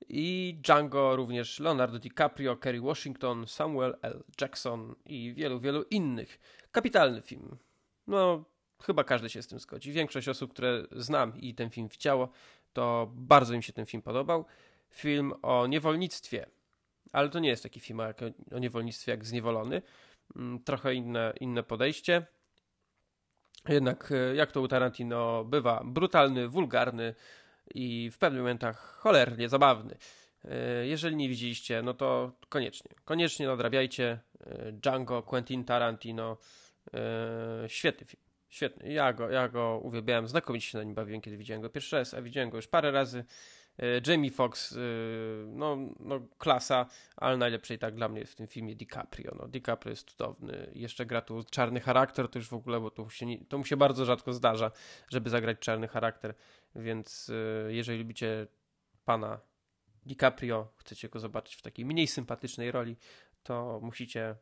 [0.10, 4.24] I Django również Leonardo DiCaprio, Kerry Washington, Samuel L.
[4.42, 6.40] Jackson i wielu, wielu innych.
[6.72, 7.58] Kapitalny film.
[8.08, 8.44] No,
[8.82, 9.92] chyba każdy się z tym zgodzi.
[9.92, 12.30] Większość osób, które znam i ten film widziało,
[12.74, 14.46] to bardzo im się ten film podobał.
[14.90, 16.46] Film o niewolnictwie
[17.12, 18.20] ale to nie jest taki film jak
[18.52, 19.82] o niewolnictwie jak Zniewolony.
[20.36, 22.26] Mm, trochę inne, inne podejście.
[23.70, 27.16] Jednak e, jak to u Tarantino bywa, brutalny, wulgarny
[27.76, 29.98] i w pewnych momentach cholernie zabawny.
[30.46, 36.38] E, jeżeli nie widzieliście, no to koniecznie, koniecznie nadrabiajcie e, Django, Quentin Tarantino.
[37.68, 38.31] Świetny film.
[38.52, 38.94] Świetny.
[38.94, 42.14] Ja go, ja go uwielbiałem, znakomicie się na nim bawiłem, kiedy widziałem go pierwszy raz,
[42.14, 43.26] a widziałem go już parę razy.
[43.80, 44.78] E, Jamie Foxx, e,
[45.48, 46.86] no, no klasa,
[47.18, 49.36] ale najlepszej tak dla mnie w tym filmie DiCaprio.
[49.40, 50.72] No, DiCaprio jest cudowny.
[50.76, 53.66] Jeszcze gra tu czarny charakter, to już w ogóle, bo to, się nie, to mu
[53.66, 54.72] się bardzo rzadko zdarza,
[55.10, 56.34] żeby zagrać czarny charakter,
[56.76, 57.32] więc
[57.68, 58.48] e, jeżeli lubicie
[59.06, 59.40] pana
[60.06, 62.98] DiCaprio, chcecie go zobaczyć w takiej mniej sympatycznej roli,
[63.44, 64.36] to musicie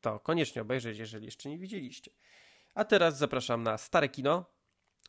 [0.00, 2.10] to koniecznie obejrzeć, jeżeli jeszcze nie widzieliście.
[2.76, 4.44] A teraz zapraszam na Stare Kino.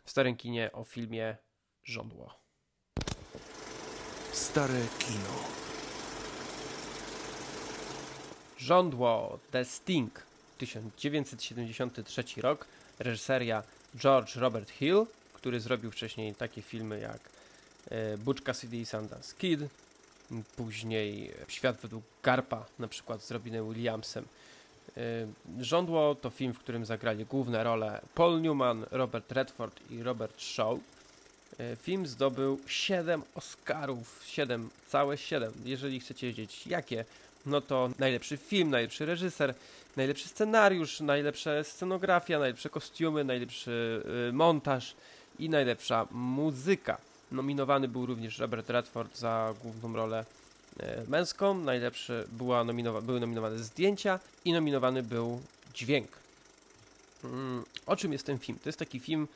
[0.06, 1.38] W Starym Kinie o filmie
[1.84, 2.40] Żądło.
[4.32, 5.44] Stare kino.
[8.58, 10.24] Żądło The Sting
[10.58, 12.68] 1973 rok,
[13.00, 13.64] reżyseria
[13.96, 17.30] George Robert Hill, który zrobił wcześniej takie filmy jak
[17.90, 19.60] e, Butch Cassidy i Sundance Kid,
[20.56, 24.26] później Świat według Garpa, na przykład z Robinem Williamsem.
[24.98, 25.28] E,
[25.60, 30.80] Żądło to film, w którym zagrali główne role Paul Newman, Robert Redford i Robert Shaw.
[31.60, 35.54] E, film zdobył 7 Oscarów, 7, całe 7.
[35.66, 37.06] Jeżeli chcecie wiedzieć jakie,
[37.46, 39.54] no to najlepszy film, najlepszy reżyser,
[39.98, 44.96] najlepszy scenariusz, najlepsza scenografia, najlepsze kostiumy, najlepszy y, montaż
[45.40, 46.98] i najlepsza muzyka.
[47.32, 50.47] Nominowany był również Robert Redford za główną rolę y,
[51.08, 55.42] męską, najlepszy była nominowa były nominowane zdjęcia i nominowany był
[55.74, 56.08] dźwięk.
[57.24, 58.60] Mm, o czym jest ten film?
[58.64, 59.28] To jest taki film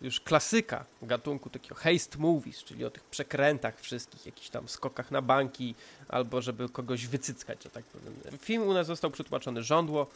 [0.00, 5.22] już klasyka gatunku takiego haste movies, czyli o tych przekrętach wszystkich, jakichś tam skokach na
[5.22, 5.74] banki,
[6.08, 8.38] albo żeby kogoś wycyckać, że tak powiem.
[8.38, 10.06] Film u nas został przetłumaczony Żądło,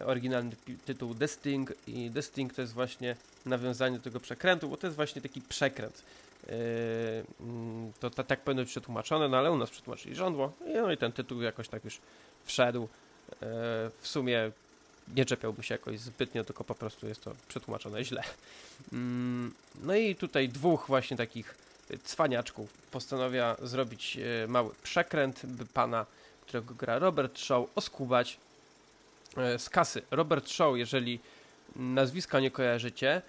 [0.00, 3.16] oryginalny tytuł The Sting i The Sting to jest właśnie
[3.46, 6.02] nawiązanie do tego przekrętu, bo to jest właśnie taki przekręt.
[6.48, 6.54] Yy,
[7.40, 10.96] mm, to, to tak powinno być przetłumaczone, no ale u nas przetłumaczyli Żądło, no i
[10.96, 11.98] ten tytuł jakoś tak już
[12.44, 12.82] wszedł.
[12.82, 13.38] Yy,
[14.00, 14.50] w sumie
[15.14, 18.22] nie czepiałbym się jakoś zbytnio, tylko po prostu jest to przetłumaczone źle.
[18.92, 21.54] Mm, no i tutaj dwóch właśnie takich
[22.04, 26.06] cwaniaczków postanawia zrobić e, mały przekręt, by pana,
[26.46, 28.38] którego gra Robert Shaw, oskubać
[29.58, 30.02] z kasy.
[30.10, 31.20] Robert Shaw, jeżeli
[31.76, 33.22] nazwiska nie kojarzycie,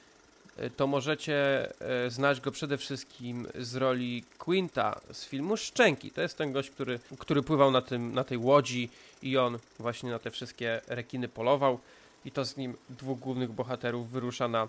[0.77, 1.69] to możecie
[2.07, 6.11] znać go przede wszystkim z roli Quinta z filmu Szczęki.
[6.11, 8.89] To jest ten gość, który, który pływał na, tym, na tej łodzi
[9.21, 11.79] i on właśnie na te wszystkie rekiny polował
[12.25, 14.67] i to z nim dwóch głównych bohaterów wyrusza na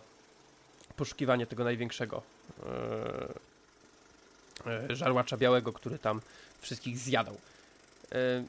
[0.97, 2.23] poszukiwanie tego największego
[4.67, 6.21] e, e, żarłacza białego, który tam
[6.61, 7.37] wszystkich zjadał.
[8.13, 8.45] E,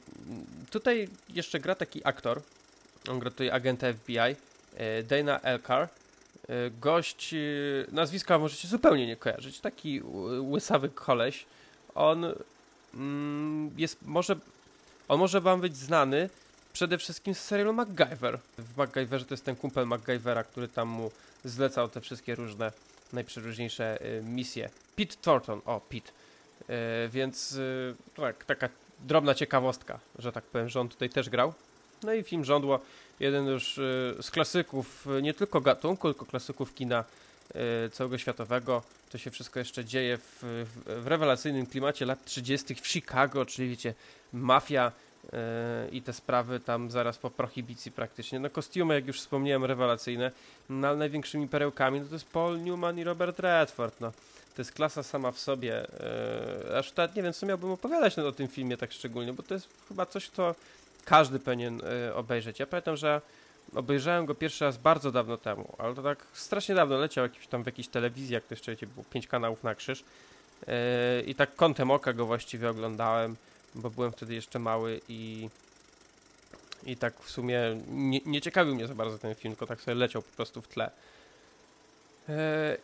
[0.70, 2.40] tutaj jeszcze gra taki aktor,
[3.08, 5.88] on gra tutaj agenta FBI, e, Dana Elkar.
[6.48, 7.38] E, gość, e,
[7.92, 10.02] nazwiska możecie zupełnie nie kojarzyć, taki
[10.40, 11.46] łysawy koleś.
[11.94, 12.26] On
[12.94, 14.36] mm, jest może
[15.08, 16.30] on może wam być znany
[16.72, 18.38] przede wszystkim z serialu MacGyver.
[18.58, 21.10] W MacGyverze to jest ten kumpel MacGyvera, który tam mu
[21.44, 22.72] zlecał te wszystkie różne
[23.12, 24.70] najprzeróżniejsze y, misje.
[24.96, 26.12] Pete Thornton, o Pete.
[27.08, 27.58] Więc
[28.16, 28.68] tak, taka
[29.00, 31.54] drobna ciekawostka, że tak powiem, że on tutaj też grał.
[32.02, 32.80] No i film Żądło,
[33.20, 37.04] jeden już y, z klasyków y, nie tylko gatunku, tylko klasyków kina
[37.86, 38.82] y, całego światowego.
[39.10, 42.74] To się wszystko jeszcze dzieje w, w, w rewelacyjnym klimacie lat 30.
[42.74, 43.94] w Chicago, czyli wiecie,
[44.32, 44.92] mafia,
[45.92, 48.40] i te sprawy tam zaraz po prohibicji praktycznie.
[48.40, 50.30] No kostiumy, jak już wspomniałem, rewelacyjne,
[50.68, 54.12] no ale największymi perełkami no to jest Paul Newman i Robert Redford, no.
[54.54, 55.86] To jest klasa sama w sobie.
[56.78, 59.68] Aż tak nie wiem, co miałbym opowiadać o tym filmie tak szczególnie, bo to jest
[59.88, 60.54] chyba coś, co
[61.04, 61.80] każdy powinien
[62.14, 62.58] obejrzeć.
[62.58, 63.20] Ja pamiętam, że
[63.74, 67.62] obejrzałem go pierwszy raz bardzo dawno temu, ale to tak strasznie dawno leciał jakiś, tam
[67.62, 70.04] w jakiejś telewizji, jak to jeszcze było pięć kanałów na krzyż.
[70.66, 70.74] Yy,
[71.26, 73.36] I tak kątem oka go właściwie oglądałem,
[73.74, 75.48] bo byłem wtedy jeszcze mały i
[76.86, 79.94] i tak w sumie nie, nie ciekawił mnie za bardzo ten film, tylko tak sobie
[79.94, 80.90] leciał po prostu w tle.
[82.28, 82.34] Yy,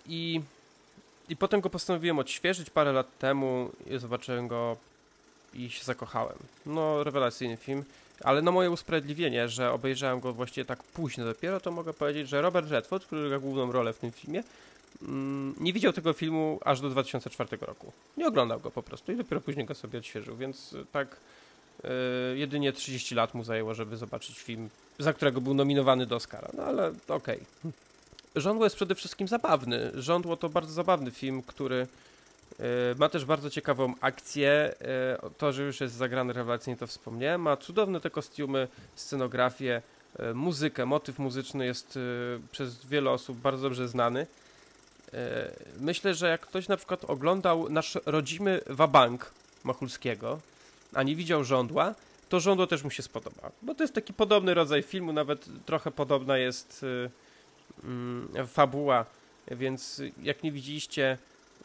[0.06, 0.40] I,
[1.28, 4.76] I potem go postanowiłem odświeżyć parę lat temu zobaczyłem go
[5.54, 6.38] i się zakochałem.
[6.66, 7.84] No, rewelacyjny film.
[8.24, 12.42] Ale na moje usprawiedliwienie, że obejrzałem go właściwie tak późno dopiero, to mogę powiedzieć, że
[12.42, 14.42] Robert Redford, który gra główną rolę w tym filmie,
[15.02, 17.92] mm, nie widział tego filmu aż do 2004 roku.
[18.16, 21.16] Nie oglądał go po prostu i dopiero później go sobie odświeżył, więc y, tak
[21.82, 21.90] yy,
[22.34, 26.48] jedynie 30 lat mu zajęło, żeby zobaczyć film, za którego był nominowany do Oscara.
[26.54, 27.40] No ale okej.
[27.60, 27.72] Okay.
[28.36, 29.90] Żądło jest przede wszystkim zabawny.
[29.94, 31.86] Żądło to bardzo zabawny film, który
[32.98, 34.74] ma też bardzo ciekawą akcję.
[34.80, 37.42] E, to, że już jest zagrany rewelacyjnie, to wspomniałem.
[37.42, 39.82] Ma cudowne te kostiumy, scenografię,
[40.18, 40.86] e, muzykę.
[40.86, 41.98] Motyw muzyczny jest
[42.52, 44.26] przez wiele osób bardzo dobrze znany.
[45.80, 49.30] Myślę, że jak ktoś na przykład oglądał nasz rodzimy Wabank
[49.64, 50.40] Machulskiego,
[50.94, 51.94] a nie widział Żądła,
[52.28, 53.50] to Żądło też mu się spodoba.
[53.62, 56.84] Bo to jest taki podobny rodzaj filmu, nawet trochę podobna jest
[57.84, 59.06] mm, fabuła,
[59.50, 61.18] więc jak nie widzieliście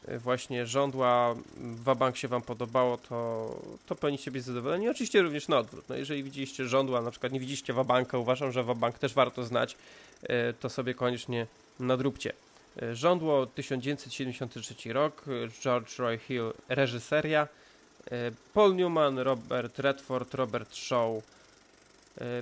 [0.08, 3.50] właśnie żądła Wabank się Wam podobało, to,
[3.86, 4.90] to powinniście być zadowoleni.
[4.90, 5.90] Oczywiście również na odwrót.
[5.90, 9.78] No jeżeli widzieliście żądła, na przykład nie widzieliście Wabanka, uważam, że Wabank też warto znać,
[10.24, 11.48] e, to sobie koniecznie
[11.80, 12.34] nadróbcie.
[12.82, 15.26] E, żądło 1973 rok,
[15.62, 17.48] George Roy Hill reżyseria,
[18.12, 21.24] e, Paul Newman, Robert Redford, Robert Shaw.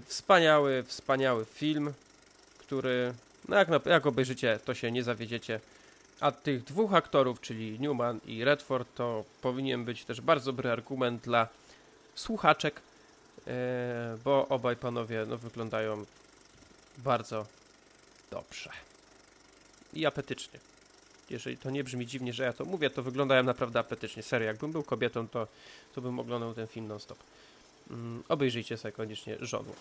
[0.05, 1.93] Wspaniały, wspaniały film,
[2.57, 3.13] który,
[3.49, 5.59] no jak, jak obejrzycie, to się nie zawiedziecie.
[6.21, 11.23] A tych dwóch aktorów, czyli Newman i Redford, to powinien być też bardzo dobry argument
[11.23, 11.47] dla
[12.15, 12.81] słuchaczek,
[13.47, 16.05] e, bo obaj panowie no, wyglądają
[16.97, 17.45] bardzo
[18.31, 18.69] dobrze
[19.93, 20.59] i apetycznie.
[21.29, 24.23] Jeżeli to nie brzmi dziwnie, że ja to mówię, to wyglądają naprawdę apetycznie.
[24.23, 25.47] Serio, jakbym był kobietą, to,
[25.95, 27.17] to bym oglądał ten film non-stop.
[27.89, 29.71] Mm, obejrzyjcie sobie koniecznie żonę.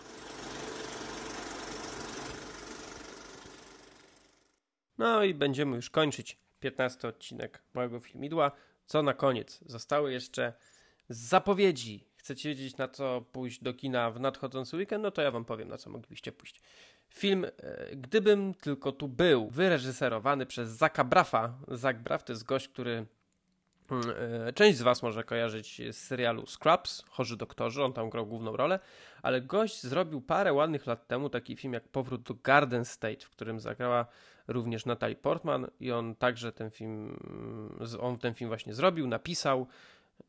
[5.01, 8.51] No i będziemy już kończyć 15 odcinek mojego filmidła.
[8.85, 9.59] Co na koniec?
[9.65, 10.53] Zostały jeszcze
[11.09, 12.07] zapowiedzi.
[12.15, 15.03] Chcecie wiedzieć na co pójść do kina w nadchodzący weekend?
[15.03, 16.61] No to ja wam powiem na co moglibyście pójść.
[17.09, 21.57] Film e, Gdybym tylko tu był, wyreżyserowany przez Zaka Brafa.
[21.67, 23.05] Zak Braf to jest gość, który
[24.55, 28.79] Część z Was może kojarzyć z serialu Scrubs, Chorzy Doktorzy, on tam grał główną rolę,
[29.21, 33.29] ale gość zrobił parę ładnych lat temu taki film jak Powrót do Garden State, w
[33.29, 34.05] którym zagrała
[34.47, 37.19] również Natalie Portman i on także ten film,
[37.99, 39.67] on ten film właśnie zrobił, napisał,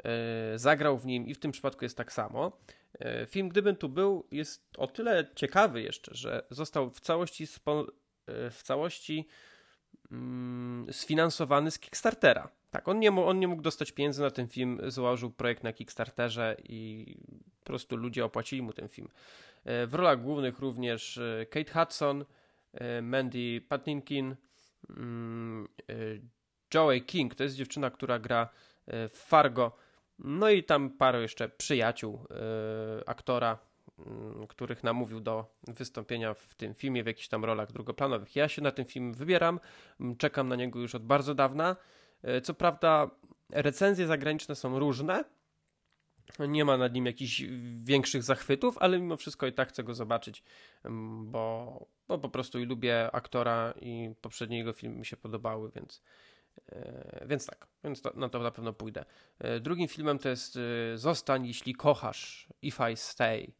[0.04, 2.52] e, zagrał w nim i w tym przypadku jest tak samo.
[2.98, 8.50] E, film Gdybym tu był jest o tyle ciekawy jeszcze, że został w całości, e,
[8.50, 9.28] w całości
[10.12, 12.48] mm, sfinansowany z Kickstartera.
[12.72, 16.56] Tak, on nie, on nie mógł dostać pieniędzy na ten film, założył projekt na Kickstarterze
[16.64, 17.06] i
[17.58, 19.08] po prostu ludzie opłacili mu ten film.
[19.64, 21.20] W rolach głównych również
[21.50, 22.24] Kate Hudson,
[22.72, 24.36] E, Mandy Patinkin,
[24.90, 25.94] mm, e,
[26.74, 28.48] Joey King, to jest dziewczyna, która gra
[28.86, 29.76] e, w Fargo,
[30.18, 32.26] no i tam parę jeszcze przyjaciół
[33.06, 33.58] aktora,
[33.98, 38.36] mm, których namówił do wystąpienia w tym filmie w jakichś tam rolach drugoplanowych.
[38.36, 39.60] Ja się na ten film wybieram,
[40.18, 41.76] czekam na niego już od bardzo dawna.
[42.42, 43.10] Co prawda
[43.50, 45.24] recenzje zagraniczne są różne,
[46.38, 47.42] nie ma nad nim jakichś
[47.82, 50.42] większych zachwytów, ale mimo wszystko i tak chcę go zobaczyć,
[51.22, 56.02] bo, bo po prostu i lubię aktora i poprzednie jego filmy mi się podobały, więc,
[56.72, 59.04] e, więc tak, więc to, no to na pewno pójdę.
[59.38, 63.52] E, drugim filmem to jest e, Zostań, jeśli kochasz, If I Stay.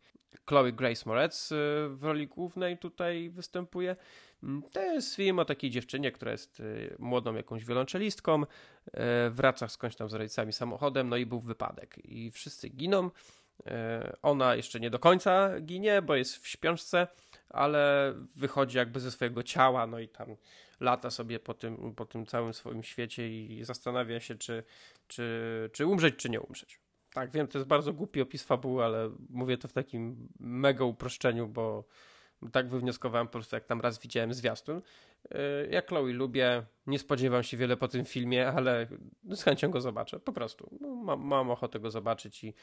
[0.49, 1.49] Chloe Grace Moretz
[1.89, 3.97] w roli głównej tutaj występuje.
[4.43, 8.91] Mm, to jest film o takiej dziewczynie, która jest y, młodą jakąś wiolonczelistką, y,
[9.31, 13.07] wraca skądś tam z rodzicami samochodem, no i był wypadek i wszyscy giną.
[13.07, 13.71] Y,
[14.23, 17.07] ona jeszcze nie do końca ginie, bo jest w śpiączce,
[17.49, 20.37] ale wychodzi jakby ze swojego ciała, no i tam
[20.81, 24.65] lata sobie po tym, po tym całym swoim świecie i zastanawia się, czy,
[25.09, 26.82] czy, czy umrzeć, czy nie umrzeć.
[27.13, 31.49] Tak, wiem, to jest bardzo głupi opis fabuły, ale mówię to w takim mega uproszczeniu,
[31.49, 31.85] bo
[32.53, 34.83] Tak wywnioskowałem po prostu, jak tam raz widziałem zwiastun.
[35.71, 38.87] Ja Chloe lubię, nie spodziewam się wiele po tym filmie, ale
[39.31, 40.79] z chęcią go zobaczę, po prostu.
[40.81, 42.55] No, mam, mam ochotę go zobaczyć i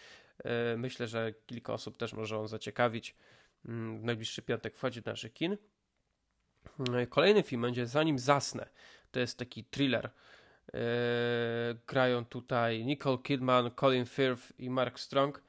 [0.77, 3.15] myślę, że kilka osób też może on zaciekawić.
[3.65, 5.57] Mm, w najbliższy piątek wchodzi do naszych kin.
[7.09, 8.69] Kolejny film będzie Zanim zasnę.
[9.11, 10.09] To jest taki thriller.
[11.87, 15.41] Grają tutaj Nicole Kidman, Colin Firth i Mark Strong.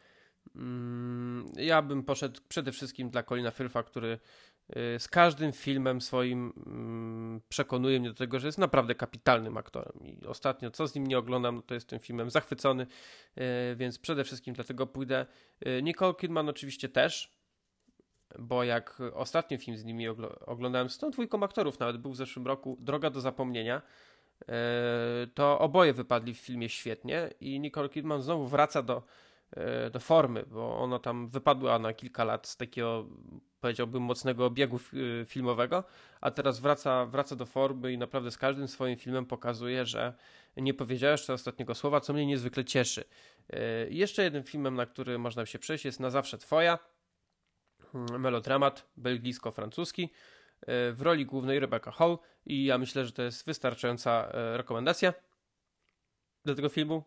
[0.56, 4.18] Mm, ja bym poszedł przede wszystkim dla Colina Firtha, który
[4.70, 9.92] y, z każdym filmem swoim mm, przekonuje mnie do tego, że jest naprawdę kapitalnym aktorem.
[10.04, 12.86] I ostatnio, co z nim nie oglądam, no to jest tym filmem zachwycony,
[13.72, 15.26] y, więc przede wszystkim dlatego pójdę.
[15.66, 17.40] Y, Nicole Kidman oczywiście też,
[18.38, 20.08] bo jak ostatni film z nimi
[20.46, 23.82] oglądałem z tą dwójką aktorów, nawet był w zeszłym roku, Droga do zapomnienia,
[25.34, 29.02] to oboje wypadli w filmie świetnie i Nicole Kidman znowu wraca do
[29.56, 33.06] E, do formy, bo ona tam wypadła na kilka lat z takiego,
[33.60, 35.84] powiedziałbym, mocnego obiegu e, filmowego,
[36.20, 40.14] a teraz wraca, wraca do formy i naprawdę z każdym swoim filmem pokazuje, że
[40.56, 43.04] nie powiedziała jeszcze ostatniego słowa, co mnie niezwykle cieszy.
[43.52, 46.78] E, jeszcze jednym filmem, na który można się przejść, jest Na zawsze Twoja,
[47.92, 50.08] hmm, melodramat belgijsko-francuski.
[50.66, 55.14] W roli głównej Rebecca Hall i ja myślę, że to jest wystarczająca rekomendacja
[56.44, 57.02] do tego filmu.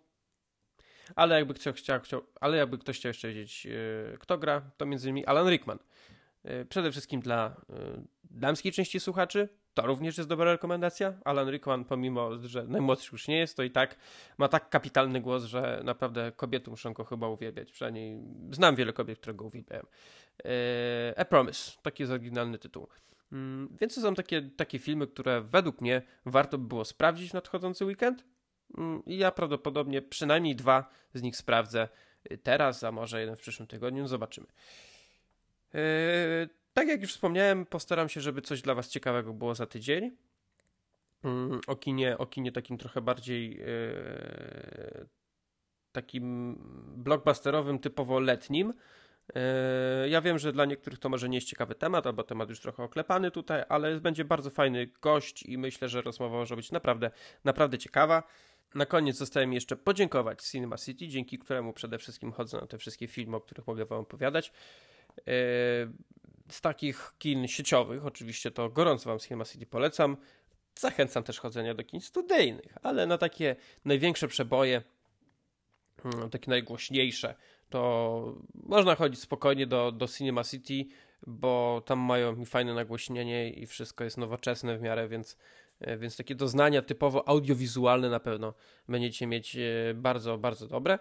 [1.15, 4.85] Ale jakby ktoś chciał, chciał, ale jakby ktoś chciał jeszcze wiedzieć, yy, kto gra, to
[4.85, 5.79] między innymi Alan Rickman.
[6.69, 7.61] Przede wszystkim dla
[8.23, 11.13] damskiej części słuchaczy, to również jest dobra rekomendacja.
[11.25, 13.95] Alan Rickman, pomimo, że najmłodszy już nie jest, to i tak
[14.37, 17.71] ma tak kapitalny głos, że naprawdę kobiety muszą go chyba uwielbiać.
[17.71, 18.19] Przynajmniej
[18.51, 19.85] znam wiele kobiet, które go uwielbiają.
[21.17, 22.87] A Promise, taki jest oryginalny tytuł.
[23.33, 27.33] Mm, więc to są takie, takie filmy, które według mnie warto by było sprawdzić w
[27.33, 28.23] nadchodzący weekend.
[28.77, 31.89] Mm, I ja prawdopodobnie przynajmniej dwa z nich sprawdzę
[32.43, 34.07] teraz, a może jeden w przyszłym tygodniu.
[34.07, 34.47] Zobaczymy.
[35.73, 35.79] Yy,
[36.73, 40.17] tak jak już wspomniałem, postaram się, żeby coś dla Was ciekawego było za tydzień.
[41.23, 41.31] Yy,
[41.67, 45.07] o, kinie, o kinie takim trochę bardziej yy,
[45.91, 46.55] takim
[46.95, 48.73] blockbusterowym, typowo letnim.
[49.35, 52.59] Yy, ja wiem, że dla niektórych to może nie jest ciekawy temat, albo temat już
[52.59, 57.11] trochę oklepany tutaj, ale będzie bardzo fajny gość i myślę, że rozmowa może być naprawdę,
[57.43, 58.23] naprawdę ciekawa.
[58.75, 62.77] Na koniec zostałem mi jeszcze podziękować Cinema City, dzięki któremu przede wszystkim chodzę na te
[62.77, 64.51] wszystkie filmy, o których mogę Wam opowiadać.
[65.17, 65.23] E,
[66.49, 70.17] z takich kin sieciowych, oczywiście to gorąco Wam Cinema City polecam.
[70.79, 73.55] Zachęcam też chodzenia do kin studyjnych, ale na takie
[73.85, 74.81] największe przeboje,
[76.05, 77.35] mm, takie najgłośniejsze,
[77.73, 80.85] to można chodzić spokojnie do, do Cinema City,
[81.27, 85.37] bo tam mają mi fajne nagłośnienie i wszystko jest nowoczesne w miarę, więc
[85.83, 88.53] E, więc takie doznania typowo audiowizualne na pewno
[88.89, 90.99] będziecie mieć e, bardzo, bardzo dobre.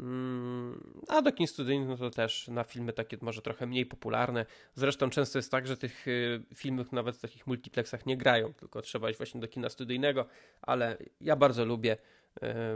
[0.00, 4.46] Mm, a do kin studyjnych no to też na filmy takie może trochę mniej popularne.
[4.74, 6.10] Zresztą często jest tak, że tych e,
[6.54, 10.26] filmów nawet w takich multiplexach nie grają, tylko trzeba iść właśnie do kina studyjnego,
[10.62, 11.96] ale ja bardzo lubię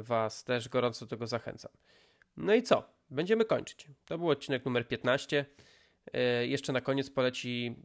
[0.02, 1.72] Was też gorąco do tego zachęcam.
[2.36, 2.95] No i co?
[3.10, 3.86] Będziemy kończyć.
[4.04, 5.44] To był odcinek numer 15.
[6.42, 7.76] Jeszcze na koniec poleci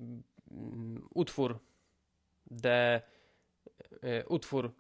[0.52, 1.60] mm, utwór
[2.62, 3.02] The
[4.04, 4.72] E, utwór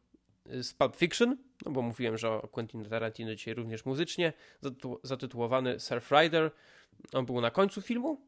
[0.45, 4.33] z Pulp Fiction, no bo mówiłem, że o Quentin Tarantino dzisiaj również muzycznie,
[5.03, 6.51] zatytułowany Surf Rider.
[7.13, 8.21] On był na końcu filmu.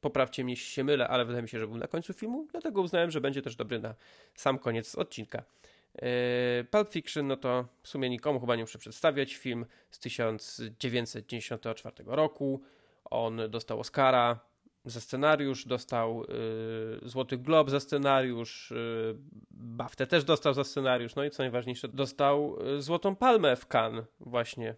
[0.00, 2.80] Poprawcie mnie, jeśli się mylę, ale wydaje mi się, że był na końcu filmu, dlatego
[2.80, 3.94] uznałem, że będzie też dobry na
[4.34, 5.42] sam koniec odcinka.
[5.94, 9.34] E, Pulp Fiction, no to w sumie nikomu chyba nie muszę przedstawiać.
[9.34, 12.62] Film z 1994 roku.
[13.04, 14.40] On dostał Oscara
[14.84, 19.16] za scenariusz, dostał y, Złoty Glob za scenariusz, y,
[19.50, 24.74] BAFTę też dostał za scenariusz, no i co najważniejsze, dostał Złotą Palmę w Cannes właśnie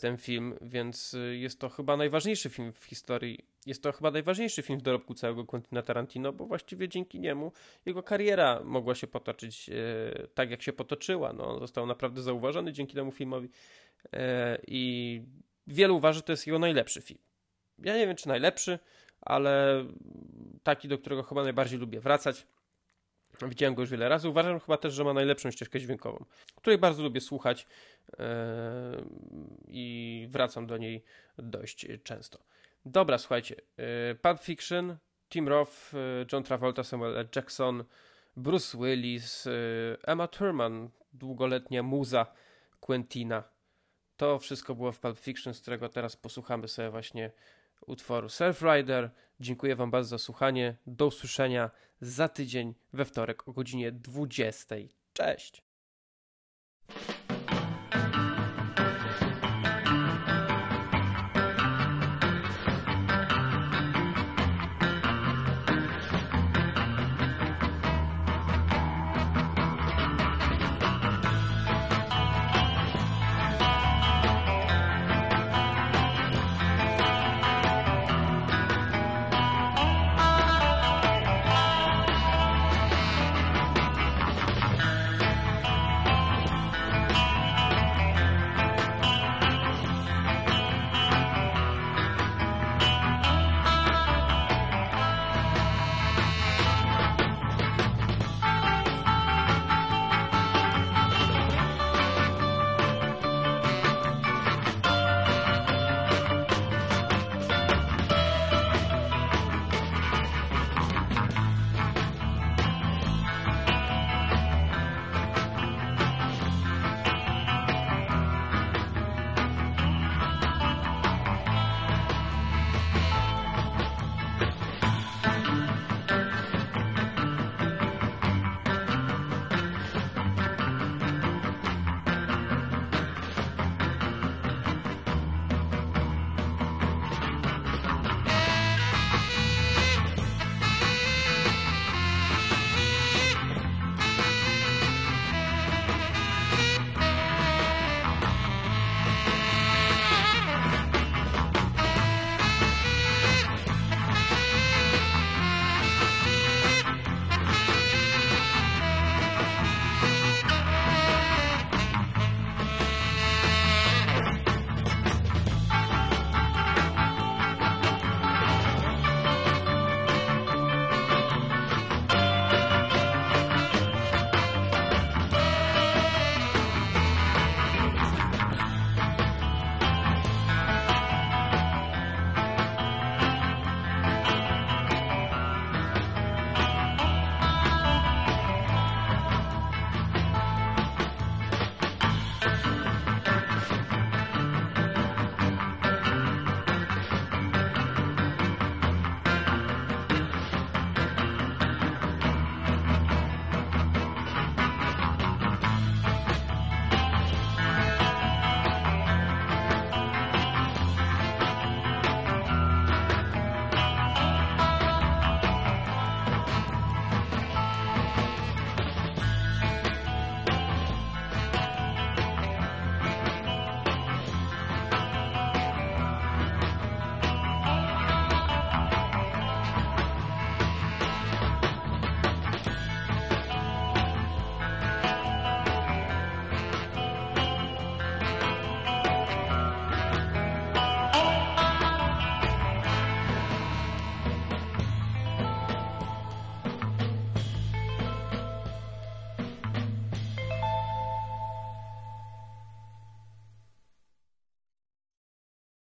[0.00, 4.78] ten film, więc jest to chyba najważniejszy film w historii, jest to chyba najważniejszy film
[4.78, 7.52] w dorobku całego Quentina Tarantino, bo właściwie dzięki niemu
[7.86, 12.94] jego kariera mogła się potoczyć y, tak, jak się potoczyła, no, został naprawdę zauważony dzięki
[12.94, 13.48] temu filmowi
[14.66, 15.22] i
[15.66, 17.20] wielu uważa, że to jest jego najlepszy film
[17.84, 18.78] ja nie wiem czy najlepszy,
[19.20, 19.84] ale
[20.62, 22.46] taki, do którego chyba najbardziej lubię wracać.
[23.42, 24.28] Widziałem go już wiele razy.
[24.28, 26.24] Uważam chyba też, że ma najlepszą ścieżkę dźwiękową,
[26.56, 27.66] której bardzo lubię słuchać
[28.08, 28.16] yy,
[29.68, 31.04] i wracam do niej
[31.38, 32.38] dość często.
[32.84, 33.56] Dobra, słuchajcie.
[33.76, 34.96] Yy, Pulp Fiction,
[35.28, 37.28] Tim Roth, yy, John Travolta, Samuel L.
[37.36, 37.84] Jackson,
[38.36, 39.48] Bruce Willis,
[40.02, 42.26] Emma Thurman, długoletnia muza
[42.80, 43.44] Quentina.
[44.16, 47.32] To wszystko było w Pulp Fiction, z którego teraz posłuchamy sobie właśnie
[47.86, 49.10] utworu Surf Rider.
[49.40, 50.76] Dziękuję Wam bardzo za słuchanie.
[50.86, 51.70] Do usłyszenia
[52.00, 54.76] za tydzień we wtorek o godzinie 20.
[55.12, 55.69] Cześć!